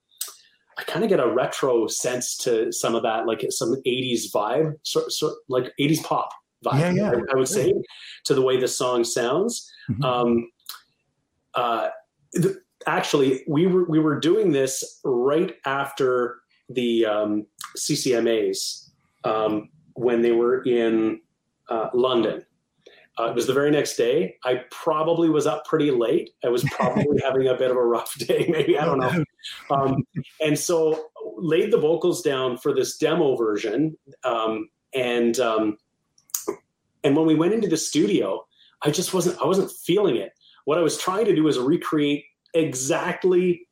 I 0.79 0.85
kind 0.85 1.05
of 1.05 1.11
get 1.11 1.19
a 1.19 1.29
retro 1.29 1.89
sense 1.89 2.37
to 2.39 2.73
some 2.73 2.95
of 2.95 3.03
that, 3.03 3.27
like 3.27 3.45
some 3.51 3.75
80s 3.85 4.31
vibe, 4.33 4.75
so, 4.85 5.09
so 5.09 5.35
like 5.49 5.73
80s 5.81 6.05
pop 6.05 6.31
vibe, 6.65 6.97
yeah, 6.97 7.11
yeah. 7.11 7.11
I, 7.11 7.33
I 7.33 7.37
would 7.37 7.49
say, 7.49 7.75
to 8.25 8.35
the 8.35 8.43
way 8.43 8.59
the 8.59 8.69
song 8.69 9.03
sounds. 9.03 9.69
Mm-hmm. 9.91 10.05
Um, 10.05 10.51
uh, 11.55 11.89
th- 12.41 12.57
actually, 12.87 13.43
we 13.49 13.67
were, 13.67 13.85
we 13.85 13.99
were 13.99 14.21
doing 14.21 14.53
this 14.53 15.01
right 15.05 15.57
after 15.67 16.39
the 16.69 17.07
um, 17.07 17.47
CCMAs 17.77 18.91
um, 19.25 19.71
when 19.95 20.23
they 20.23 20.33
were 20.33 20.63
in 20.63 21.21
uh, 21.69 21.89
London. 21.93 22.45
Uh, 23.19 23.27
it 23.27 23.35
was 23.35 23.47
the 23.47 23.53
very 23.53 23.71
next 23.71 23.97
day. 23.97 24.37
I 24.45 24.63
probably 24.71 25.29
was 25.29 25.47
up 25.47 25.65
pretty 25.65 25.91
late. 25.91 26.31
I 26.45 26.49
was 26.49 26.65
probably 26.65 27.21
having 27.25 27.49
a 27.49 27.55
bit 27.55 27.71
of 27.71 27.77
a 27.77 27.85
rough 27.85 28.15
day, 28.19 28.47
maybe 28.49 28.79
I 28.79 28.85
don't 28.85 29.01
know. 29.01 29.25
Um, 29.71 30.05
and 30.41 30.59
so 30.59 31.07
laid 31.37 31.73
the 31.73 31.79
vocals 31.79 32.23
down 32.23 32.59
for 32.59 32.75
this 32.75 32.97
demo 32.97 33.37
version. 33.37 33.97
Um, 34.25 34.69
and 34.95 35.39
um, 35.41 35.79
and 37.05 37.17
when 37.17 37.27
we 37.27 37.35
went 37.35 37.55
into 37.55 37.69
the 37.69 37.77
studio, 37.77 38.45
I 38.83 38.91
just 38.91 39.15
wasn't 39.15 39.41
I 39.41 39.47
wasn't 39.47 39.71
feeling 39.71 40.17
it. 40.17 40.33
What 40.65 40.79
I 40.79 40.83
was 40.83 40.99
trying 40.99 41.25
to 41.27 41.35
do 41.35 41.45
was 41.45 41.59
recreate 41.59 42.25
exactly 42.55 43.67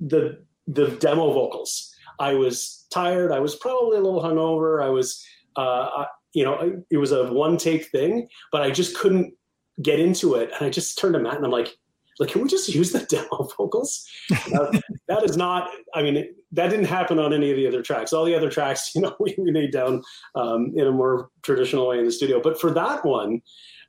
the 0.00 0.44
the 0.66 0.88
demo 0.88 1.32
vocals. 1.32 1.94
I 2.18 2.34
was 2.34 2.86
tired. 2.90 3.32
I 3.32 3.40
was 3.40 3.56
probably 3.56 3.96
a 3.96 4.00
little 4.00 4.22
hungover. 4.22 4.84
I 4.84 4.90
was, 4.90 5.24
uh, 5.56 6.04
you 6.32 6.44
know, 6.44 6.82
it 6.90 6.96
was 6.96 7.12
a 7.12 7.32
one 7.32 7.56
take 7.56 7.86
thing, 7.86 8.28
but 8.52 8.62
I 8.62 8.70
just 8.70 8.96
couldn't 8.96 9.34
get 9.82 9.98
into 9.98 10.34
it. 10.34 10.50
And 10.54 10.66
I 10.66 10.70
just 10.70 10.98
turned 10.98 11.14
to 11.14 11.20
Matt 11.20 11.36
and 11.36 11.44
I'm 11.44 11.50
like, 11.50 11.76
like, 12.18 12.30
can 12.30 12.42
we 12.42 12.48
just 12.48 12.68
use 12.68 12.92
the 12.92 13.00
demo 13.08 13.48
vocals? 13.56 14.06
Uh, 14.30 14.78
that 15.08 15.24
is 15.24 15.36
not, 15.36 15.70
I 15.94 16.02
mean, 16.02 16.34
that 16.52 16.68
didn't 16.68 16.84
happen 16.84 17.18
on 17.18 17.32
any 17.32 17.50
of 17.50 17.56
the 17.56 17.66
other 17.66 17.82
tracks. 17.82 18.12
All 18.12 18.24
the 18.24 18.34
other 18.34 18.50
tracks, 18.50 18.92
you 18.94 19.00
know, 19.00 19.16
we, 19.18 19.34
we 19.38 19.50
made 19.50 19.72
down 19.72 20.02
um, 20.34 20.72
in 20.76 20.86
a 20.86 20.92
more 20.92 21.30
traditional 21.42 21.88
way 21.88 21.98
in 21.98 22.04
the 22.04 22.12
studio. 22.12 22.40
But 22.40 22.60
for 22.60 22.70
that 22.72 23.04
one, 23.04 23.40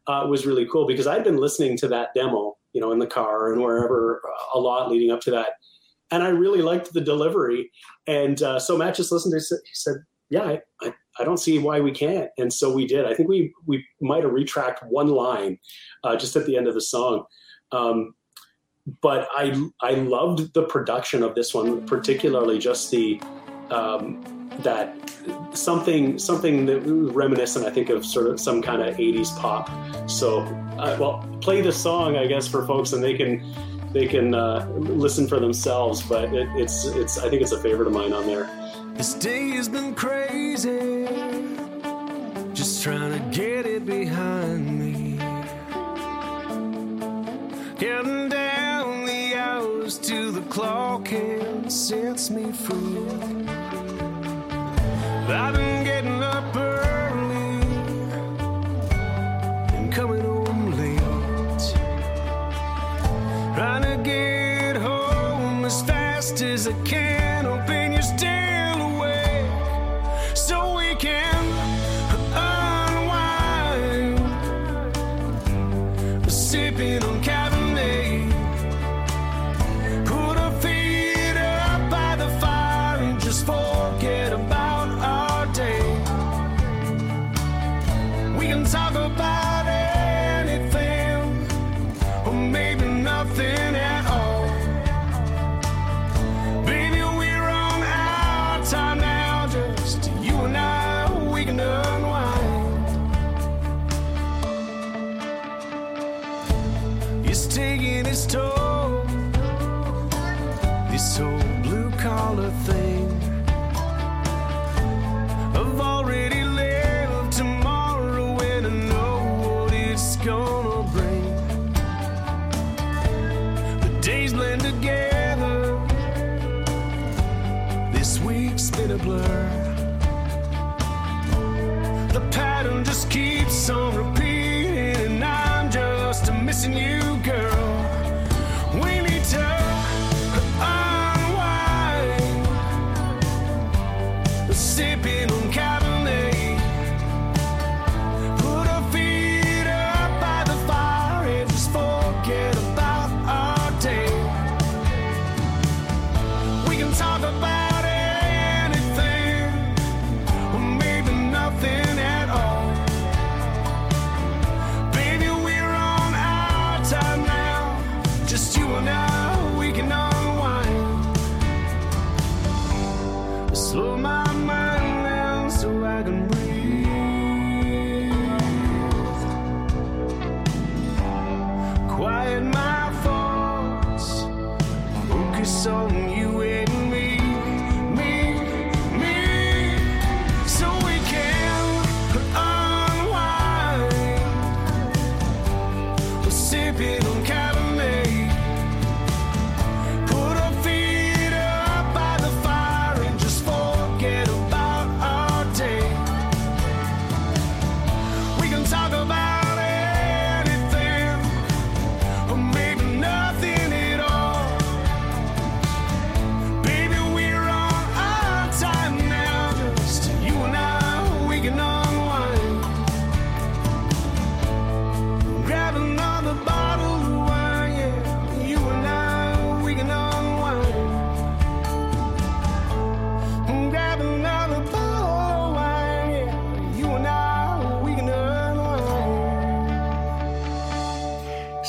uh, 0.07 0.25
was 0.27 0.47
really 0.47 0.65
cool 0.65 0.87
because 0.87 1.05
I'd 1.05 1.23
been 1.23 1.37
listening 1.37 1.77
to 1.77 1.87
that 1.89 2.09
demo, 2.15 2.57
you 2.73 2.81
know, 2.81 2.91
in 2.91 2.97
the 2.97 3.05
car 3.05 3.51
and 3.53 3.61
wherever 3.61 4.21
uh, 4.25 4.57
a 4.57 4.59
lot 4.59 4.89
leading 4.89 5.11
up 5.11 5.21
to 5.21 5.31
that. 5.31 5.49
And 6.09 6.23
I 6.23 6.29
really 6.29 6.61
liked 6.61 6.91
the 6.91 7.01
delivery. 7.01 7.71
And 8.07 8.41
uh, 8.41 8.59
so 8.59 8.77
Matt 8.77 8.95
just 8.95 9.11
listened 9.11 9.31
to 9.31 9.37
it. 9.37 9.61
He 9.63 9.73
said, 9.73 9.97
yeah, 10.29 10.43
I, 10.43 10.61
I, 10.81 10.93
I, 11.21 11.23
don't 11.23 11.37
see 11.37 11.59
why 11.59 11.79
we 11.79 11.91
can't. 11.91 12.29
And 12.37 12.51
so 12.51 12.73
we 12.73 12.85
did. 12.85 13.05
I 13.05 13.13
think 13.13 13.29
we, 13.29 13.53
we 13.65 13.85
might 14.01 14.23
have 14.23 14.31
retracked 14.31 14.83
one 14.87 15.07
line 15.09 15.59
uh, 16.03 16.15
just 16.15 16.35
at 16.35 16.45
the 16.45 16.57
end 16.57 16.67
of 16.67 16.73
the 16.73 16.81
song. 16.81 17.25
Um, 17.71 18.13
but 19.01 19.27
I 19.31 19.69
I 19.81 19.91
loved 19.91 20.53
the 20.53 20.63
production 20.63 21.23
of 21.23 21.35
this 21.35 21.53
one, 21.53 21.85
particularly 21.85 22.57
just 22.57 22.91
the 22.91 23.21
um, 23.69 24.49
that 24.59 24.95
something 25.53 26.17
something 26.17 26.65
that 26.65 26.81
reminiscent, 26.81 27.65
I 27.65 27.69
think, 27.69 27.89
of 27.89 28.05
sort 28.05 28.27
of 28.27 28.39
some 28.39 28.61
kind 28.61 28.81
of 28.81 28.95
'80s 28.95 29.37
pop. 29.37 29.69
So, 30.09 30.39
uh, 30.79 30.97
well, 30.99 31.27
play 31.41 31.61
the 31.61 31.71
song, 31.71 32.17
I 32.17 32.25
guess, 32.27 32.47
for 32.47 32.65
folks, 32.65 32.93
and 32.93 33.03
they 33.03 33.13
can 33.13 33.43
they 33.93 34.07
can 34.07 34.33
uh, 34.33 34.67
listen 34.75 35.27
for 35.27 35.39
themselves. 35.39 36.01
But 36.01 36.33
it, 36.33 36.47
it's 36.55 36.85
it's 36.85 37.17
I 37.17 37.29
think 37.29 37.41
it's 37.41 37.51
a 37.51 37.61
favorite 37.61 37.87
of 37.87 37.93
mine 37.93 38.13
on 38.13 38.25
there. 38.25 38.49
This 39.01 39.15
day 39.15 39.49
has 39.57 39.67
been 39.67 39.95
crazy, 39.95 41.07
just 42.53 42.83
trying 42.83 43.11
to 43.11 43.19
get 43.35 43.65
it 43.65 43.83
behind 43.83 44.77
me. 44.77 45.17
Counting 47.79 48.29
down 48.29 49.05
the 49.07 49.33
hours 49.35 49.97
to 50.01 50.29
the 50.29 50.41
clock 50.51 51.11
and 51.11 51.73
sets 51.73 52.29
me 52.29 52.51
free. 52.51 53.07
I've 55.27 55.55
been 55.55 55.83
getting 55.83 56.21
up 56.21 56.55
early 56.55 57.63
and 59.77 59.91
coming 59.91 60.21
home 60.21 60.77
late. 60.77 60.99
Trying 63.55 63.81
to 63.81 63.99
get 64.03 64.75
home 64.75 65.65
as 65.65 65.81
fast 65.81 66.43
as 66.43 66.67
I 66.67 66.73
can, 66.83 67.47
Talk 88.71 89.50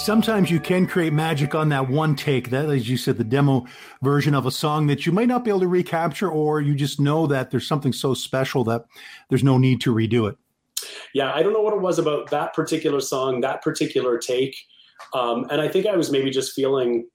Sometimes 0.03 0.50
you 0.50 0.59
can 0.59 0.88
create 0.88 1.12
magic 1.12 1.55
on 1.55 1.68
that 1.68 1.88
one 1.88 2.16
take. 2.16 2.50
That, 2.50 2.68
as 2.68 2.88
you 2.88 2.96
said, 2.96 3.18
the 3.18 3.24
demo 3.24 3.66
version 4.03 4.34
of 4.34 4.46
a 4.46 4.50
song 4.50 4.88
that 4.88 5.07
you 5.07 5.12
might 5.12 5.28
not 5.28 5.44
be 5.44 5.50
able 5.50 5.61
to 5.61 5.68
recapture, 5.68 6.28
or 6.28 6.61
you 6.61 6.74
just 6.74 6.98
know 6.98 7.28
that 7.28 7.53
there's 7.53 7.68
something 7.68 7.92
so 7.92 8.12
special 8.12 8.64
that 8.64 8.84
there's 9.30 9.44
no 9.44 9.59
need 9.59 9.80
to 9.82 9.94
redo 9.94 10.28
it. 10.28 10.36
yeah, 11.14 11.32
I 11.32 11.42
don't 11.42 11.53
know 11.53 11.61
what 11.61 11.72
it 11.72 11.80
was 11.80 12.00
about 12.00 12.30
that 12.30 12.53
particular 12.53 13.00
song, 13.00 13.42
that 13.42 13.62
particular 13.62 14.18
take. 14.18 14.57
Um, 15.14 15.46
and 15.50 15.61
I 15.61 15.68
think 15.68 15.86
I 15.86 15.96
was 15.96 16.11
maybe 16.11 16.30
just 16.30 16.53
feeling 16.53 17.09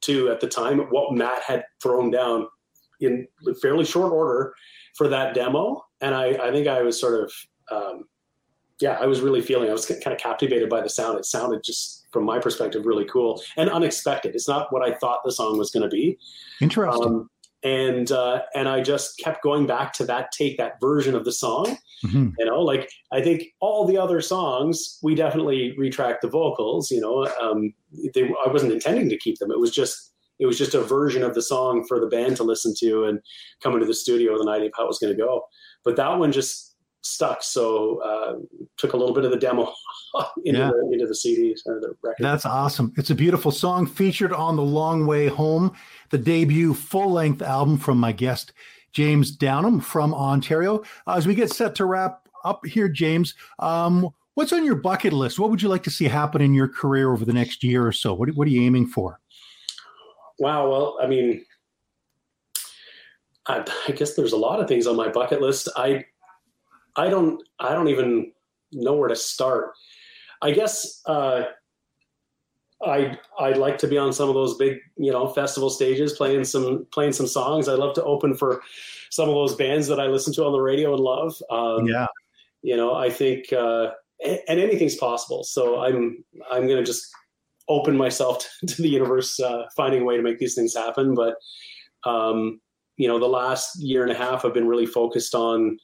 too 0.00 0.28
at 0.28 0.40
the 0.40 0.48
time 0.48 0.80
what 0.90 1.14
Matt 1.14 1.42
had 1.42 1.64
thrown 1.80 2.10
down 2.10 2.48
in 3.00 3.28
fairly 3.60 3.84
short 3.84 4.12
order 4.12 4.52
for 4.96 5.06
that 5.06 5.34
demo. 5.34 5.84
And 6.00 6.12
I, 6.12 6.30
I 6.30 6.50
think 6.50 6.66
I 6.66 6.82
was 6.82 7.00
sort 7.00 7.22
of, 7.22 7.32
um, 7.70 8.04
yeah, 8.80 8.98
I 9.00 9.06
was 9.06 9.20
really 9.20 9.42
feeling, 9.42 9.68
I 9.68 9.72
was 9.72 9.86
kind 9.86 10.08
of 10.08 10.18
captivated 10.18 10.68
by 10.68 10.80
the 10.80 10.88
sound. 10.88 11.18
It 11.18 11.24
sounded 11.24 11.62
just, 11.62 12.00
from 12.12 12.24
my 12.24 12.38
perspective, 12.38 12.86
really 12.86 13.04
cool 13.04 13.42
and 13.56 13.70
unexpected. 13.70 14.34
It's 14.34 14.48
not 14.48 14.72
what 14.72 14.82
I 14.82 14.94
thought 14.94 15.20
the 15.24 15.32
song 15.32 15.58
was 15.58 15.70
going 15.70 15.82
to 15.82 15.88
be. 15.88 16.18
Interesting. 16.60 17.04
Um, 17.04 17.30
and 17.64 18.10
uh, 18.10 18.42
and 18.54 18.68
I 18.68 18.82
just 18.82 19.18
kept 19.18 19.42
going 19.42 19.66
back 19.66 19.92
to 19.94 20.04
that 20.06 20.32
take, 20.32 20.58
that 20.58 20.80
version 20.80 21.14
of 21.14 21.24
the 21.24 21.32
song. 21.32 21.78
Mm-hmm. 22.04 22.30
You 22.38 22.44
know, 22.44 22.60
like 22.60 22.90
I 23.12 23.22
think 23.22 23.44
all 23.60 23.86
the 23.86 23.98
other 23.98 24.20
songs, 24.20 24.98
we 25.02 25.14
definitely 25.14 25.74
retract 25.78 26.22
the 26.22 26.28
vocals. 26.28 26.90
You 26.90 27.00
know, 27.00 27.28
um, 27.40 27.72
they, 28.14 28.24
I 28.24 28.50
wasn't 28.50 28.72
intending 28.72 29.08
to 29.10 29.16
keep 29.16 29.38
them. 29.38 29.52
It 29.52 29.60
was 29.60 29.70
just 29.70 30.12
it 30.40 30.46
was 30.46 30.58
just 30.58 30.74
a 30.74 30.82
version 30.82 31.22
of 31.22 31.34
the 31.34 31.42
song 31.42 31.84
for 31.86 32.00
the 32.00 32.08
band 32.08 32.36
to 32.36 32.42
listen 32.42 32.74
to 32.78 33.04
and 33.04 33.20
come 33.62 33.74
into 33.74 33.86
the 33.86 33.94
studio 33.94 34.32
with 34.32 34.42
an 34.42 34.48
idea 34.48 34.66
of 34.66 34.72
how 34.76 34.84
it 34.84 34.88
was 34.88 34.98
going 34.98 35.14
to 35.14 35.22
go. 35.22 35.42
But 35.84 35.94
that 35.96 36.18
one 36.18 36.32
just 36.32 36.71
stuck. 37.02 37.42
So 37.42 37.98
uh, 37.98 38.34
took 38.76 38.94
a 38.94 38.96
little 38.96 39.14
bit 39.14 39.24
of 39.24 39.30
the 39.30 39.36
demo 39.36 39.72
into, 40.44 40.60
yeah. 40.60 40.70
the, 40.70 40.90
into 40.92 41.06
the 41.06 41.14
CD 41.14 41.54
or 41.66 41.80
the 41.80 41.94
record. 42.02 42.22
That's 42.22 42.46
awesome. 42.46 42.92
It's 42.96 43.10
a 43.10 43.14
beautiful 43.14 43.50
song 43.50 43.86
featured 43.86 44.32
on 44.32 44.56
The 44.56 44.62
Long 44.62 45.06
Way 45.06 45.26
Home, 45.26 45.72
the 46.10 46.18
debut 46.18 46.74
full 46.74 47.12
length 47.12 47.42
album 47.42 47.76
from 47.76 47.98
my 47.98 48.12
guest, 48.12 48.52
James 48.92 49.30
Downham 49.30 49.80
from 49.80 50.14
Ontario. 50.14 50.82
Uh, 51.06 51.14
as 51.16 51.26
we 51.26 51.34
get 51.34 51.50
set 51.50 51.74
to 51.76 51.84
wrap 51.84 52.28
up 52.44 52.64
here, 52.66 52.88
James, 52.88 53.34
um, 53.58 54.08
what's 54.34 54.52
on 54.52 54.64
your 54.64 54.76
bucket 54.76 55.12
list? 55.12 55.38
What 55.38 55.50
would 55.50 55.62
you 55.62 55.68
like 55.68 55.82
to 55.84 55.90
see 55.90 56.06
happen 56.06 56.40
in 56.40 56.54
your 56.54 56.68
career 56.68 57.12
over 57.12 57.24
the 57.24 57.32
next 57.32 57.62
year 57.62 57.86
or 57.86 57.92
so? 57.92 58.14
What, 58.14 58.30
what 58.34 58.46
are 58.46 58.50
you 58.50 58.62
aiming 58.62 58.86
for? 58.86 59.18
Wow. 60.38 60.70
Well, 60.70 60.98
I 61.00 61.06
mean, 61.06 61.44
I, 63.46 63.64
I 63.88 63.92
guess 63.92 64.14
there's 64.14 64.32
a 64.32 64.36
lot 64.36 64.60
of 64.60 64.68
things 64.68 64.86
on 64.86 64.96
my 64.96 65.08
bucket 65.08 65.40
list. 65.40 65.68
I 65.76 66.04
I 66.96 67.08
don't 67.08 67.42
I 67.58 67.72
don't 67.72 67.88
even 67.88 68.32
know 68.72 68.94
where 68.94 69.08
to 69.08 69.16
start. 69.16 69.72
I 70.40 70.50
guess 70.50 71.00
uh, 71.06 71.44
I 72.84 73.16
I'd 73.38 73.58
like 73.58 73.78
to 73.78 73.86
be 73.86 73.98
on 73.98 74.12
some 74.12 74.28
of 74.28 74.34
those 74.34 74.56
big 74.56 74.78
you 74.96 75.12
know 75.12 75.28
festival 75.28 75.70
stages 75.70 76.12
playing 76.12 76.44
some 76.44 76.86
playing 76.92 77.12
some 77.12 77.26
songs. 77.26 77.68
I'd 77.68 77.78
love 77.78 77.94
to 77.94 78.04
open 78.04 78.34
for 78.34 78.62
some 79.10 79.28
of 79.28 79.34
those 79.34 79.54
bands 79.54 79.86
that 79.88 80.00
I 80.00 80.06
listen 80.06 80.32
to 80.34 80.44
on 80.44 80.52
the 80.52 80.60
radio 80.60 80.94
and 80.94 81.02
love. 81.02 81.40
Um, 81.50 81.86
yeah, 81.86 82.06
you 82.62 82.76
know 82.76 82.94
I 82.94 83.10
think 83.10 83.52
uh, 83.52 83.90
and 84.20 84.60
anything's 84.60 84.96
possible. 84.96 85.44
So 85.44 85.80
I'm 85.80 86.24
I'm 86.50 86.66
gonna 86.68 86.84
just 86.84 87.06
open 87.68 87.96
myself 87.96 88.38
to, 88.60 88.66
to 88.66 88.82
the 88.82 88.88
universe, 88.88 89.38
uh, 89.40 89.64
finding 89.76 90.02
a 90.02 90.04
way 90.04 90.16
to 90.16 90.22
make 90.22 90.38
these 90.38 90.54
things 90.54 90.74
happen. 90.74 91.14
But 91.14 91.36
um, 92.04 92.60
you 92.96 93.08
know 93.08 93.18
the 93.18 93.26
last 93.26 93.80
year 93.80 94.02
and 94.02 94.12
a 94.12 94.16
half 94.16 94.44
I've 94.44 94.54
been 94.54 94.68
really 94.68 94.86
focused 94.86 95.34
on 95.34 95.78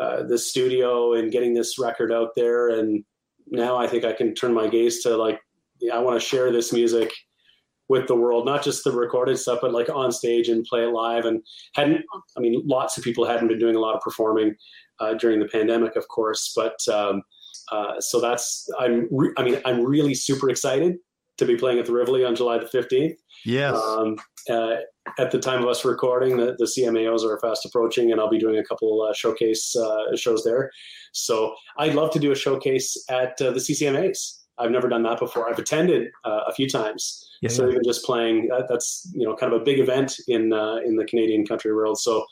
uh, 0.00 0.22
the 0.22 0.38
studio 0.38 1.14
and 1.14 1.32
getting 1.32 1.54
this 1.54 1.78
record 1.78 2.12
out 2.12 2.30
there. 2.34 2.68
And 2.68 3.04
now 3.48 3.76
I 3.76 3.86
think 3.86 4.04
I 4.04 4.12
can 4.12 4.34
turn 4.34 4.54
my 4.54 4.68
gaze 4.68 5.02
to 5.02 5.16
like, 5.16 5.40
I 5.92 5.98
want 5.98 6.20
to 6.20 6.26
share 6.26 6.52
this 6.52 6.72
music 6.72 7.12
with 7.88 8.06
the 8.06 8.14
world, 8.14 8.46
not 8.46 8.62
just 8.62 8.84
the 8.84 8.92
recorded 8.92 9.38
stuff, 9.38 9.58
but 9.60 9.72
like 9.72 9.90
on 9.90 10.12
stage 10.12 10.48
and 10.48 10.64
play 10.64 10.84
it 10.84 10.92
live. 10.92 11.24
And 11.24 11.42
hadn't, 11.74 12.02
I 12.36 12.40
mean, 12.40 12.62
lots 12.64 12.96
of 12.96 13.04
people 13.04 13.26
hadn't 13.26 13.48
been 13.48 13.58
doing 13.58 13.76
a 13.76 13.80
lot 13.80 13.94
of 13.94 14.00
performing 14.00 14.54
uh, 15.00 15.14
during 15.14 15.40
the 15.40 15.48
pandemic, 15.48 15.96
of 15.96 16.08
course. 16.08 16.52
But 16.56 16.78
um, 16.88 17.22
uh, 17.70 18.00
so 18.00 18.20
that's, 18.20 18.68
I'm, 18.78 19.08
re- 19.10 19.34
I 19.36 19.42
mean, 19.42 19.60
I'm 19.64 19.84
really 19.84 20.14
super 20.14 20.48
excited 20.48 20.96
to 21.38 21.46
be 21.46 21.56
playing 21.56 21.78
at 21.78 21.86
the 21.86 21.92
Rivoli 21.92 22.24
on 22.24 22.34
July 22.34 22.58
the 22.58 22.66
15th. 22.66 23.16
Yes. 23.44 23.74
Um, 23.76 24.16
uh, 24.50 24.76
at 25.18 25.30
the 25.30 25.38
time 25.38 25.62
of 25.62 25.68
us 25.68 25.84
recording, 25.84 26.36
the, 26.36 26.54
the 26.58 26.64
CMAOs 26.64 27.24
are 27.24 27.38
fast 27.40 27.64
approaching, 27.64 28.12
and 28.12 28.20
I'll 28.20 28.30
be 28.30 28.38
doing 28.38 28.58
a 28.58 28.64
couple 28.64 29.02
uh, 29.02 29.12
showcase 29.14 29.74
uh, 29.76 30.16
shows 30.16 30.44
there. 30.44 30.70
So 31.12 31.54
I'd 31.78 31.94
love 31.94 32.10
to 32.12 32.18
do 32.18 32.32
a 32.32 32.36
showcase 32.36 32.96
at 33.08 33.40
uh, 33.40 33.50
the 33.50 33.60
CCMAs. 33.60 34.38
I've 34.58 34.70
never 34.70 34.88
done 34.88 35.02
that 35.04 35.18
before. 35.18 35.48
I've 35.48 35.58
attended 35.58 36.10
uh, 36.24 36.40
a 36.46 36.52
few 36.52 36.68
times. 36.68 37.28
Yeah, 37.40 37.48
so 37.48 37.64
yeah. 37.64 37.72
even 37.72 37.82
just 37.84 38.04
playing, 38.04 38.48
that, 38.48 38.66
that's 38.68 39.10
you 39.12 39.26
know 39.26 39.34
kind 39.34 39.52
of 39.52 39.60
a 39.60 39.64
big 39.64 39.80
event 39.80 40.14
in 40.28 40.52
uh, 40.52 40.76
in 40.84 40.94
the 40.94 41.04
Canadian 41.04 41.44
country 41.44 41.74
world. 41.74 41.98
So 41.98 42.24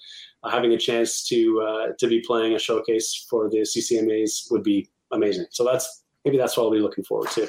having 0.48 0.72
a 0.72 0.78
chance 0.78 1.26
to 1.28 1.94
to 1.98 2.06
be 2.06 2.20
playing 2.20 2.54
a 2.54 2.58
showcase 2.58 3.26
for 3.28 3.50
the 3.50 3.58
CCMAs 3.58 4.50
would 4.50 4.62
be 4.62 4.88
amazing. 5.10 5.46
So 5.50 5.64
that's 5.64 6.04
maybe 6.24 6.36
that's 6.36 6.56
what 6.56 6.64
I'll 6.64 6.70
be 6.70 6.78
looking 6.78 7.04
forward 7.04 7.30
to. 7.32 7.48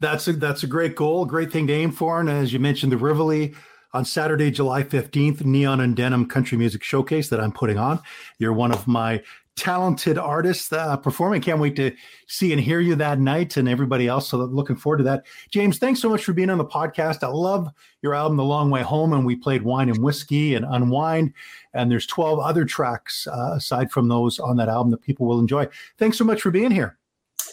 That's 0.00 0.28
a 0.28 0.32
that's 0.32 0.62
a 0.62 0.66
great 0.66 0.96
goal, 0.96 1.24
great 1.24 1.52
thing 1.52 1.66
to 1.66 1.72
aim 1.72 1.92
for. 1.92 2.20
And 2.20 2.28
as 2.28 2.52
you 2.52 2.58
mentioned, 2.58 2.92
the 2.92 2.96
Rivoli 2.96 3.54
on 3.92 4.04
Saturday, 4.04 4.50
July 4.50 4.82
15th, 4.82 5.44
Neon 5.44 5.80
and 5.80 5.96
Denim 5.96 6.26
Country 6.26 6.56
Music 6.56 6.82
Showcase 6.82 7.28
that 7.28 7.40
I'm 7.40 7.52
putting 7.52 7.78
on. 7.78 8.00
You're 8.38 8.52
one 8.52 8.72
of 8.72 8.86
my 8.86 9.22
talented 9.56 10.16
artists 10.16 10.72
uh, 10.72 10.96
performing. 10.96 11.42
Can't 11.42 11.60
wait 11.60 11.76
to 11.76 11.94
see 12.26 12.52
and 12.52 12.60
hear 12.60 12.80
you 12.80 12.94
that 12.94 13.18
night 13.18 13.56
and 13.58 13.68
everybody 13.68 14.06
else. 14.06 14.28
So 14.28 14.38
looking 14.38 14.76
forward 14.76 14.98
to 14.98 15.04
that. 15.04 15.26
James, 15.50 15.76
thanks 15.76 16.00
so 16.00 16.08
much 16.08 16.24
for 16.24 16.32
being 16.32 16.48
on 16.48 16.56
the 16.56 16.64
podcast. 16.64 17.22
I 17.22 17.28
love 17.28 17.68
your 18.00 18.14
album, 18.14 18.38
The 18.38 18.44
Long 18.44 18.70
Way 18.70 18.82
Home, 18.82 19.12
and 19.12 19.26
we 19.26 19.36
played 19.36 19.62
Wine 19.62 19.90
and 19.90 20.02
Whiskey 20.02 20.54
and 20.54 20.64
Unwind. 20.64 21.34
And 21.74 21.90
there's 21.90 22.06
12 22.06 22.38
other 22.38 22.64
tracks 22.64 23.26
uh, 23.26 23.54
aside 23.56 23.90
from 23.90 24.08
those 24.08 24.38
on 24.38 24.56
that 24.56 24.68
album 24.68 24.92
that 24.92 25.02
people 25.02 25.26
will 25.26 25.40
enjoy. 25.40 25.68
Thanks 25.98 26.16
so 26.16 26.24
much 26.24 26.40
for 26.40 26.50
being 26.50 26.70
here. 26.70 26.99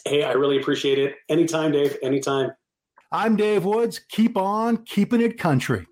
Hey, 0.06 0.24
I 0.24 0.34
really 0.34 0.60
appreciate 0.60 1.00
it. 1.00 1.16
Anytime, 1.30 1.72
Dave. 1.72 1.98
Anytime. 2.02 2.52
I'm 3.12 3.36
Dave 3.36 3.66
Woods. 3.66 4.00
Keep 4.10 4.38
on 4.38 4.84
keeping 4.86 5.22
it 5.22 5.38
country. 5.38 5.88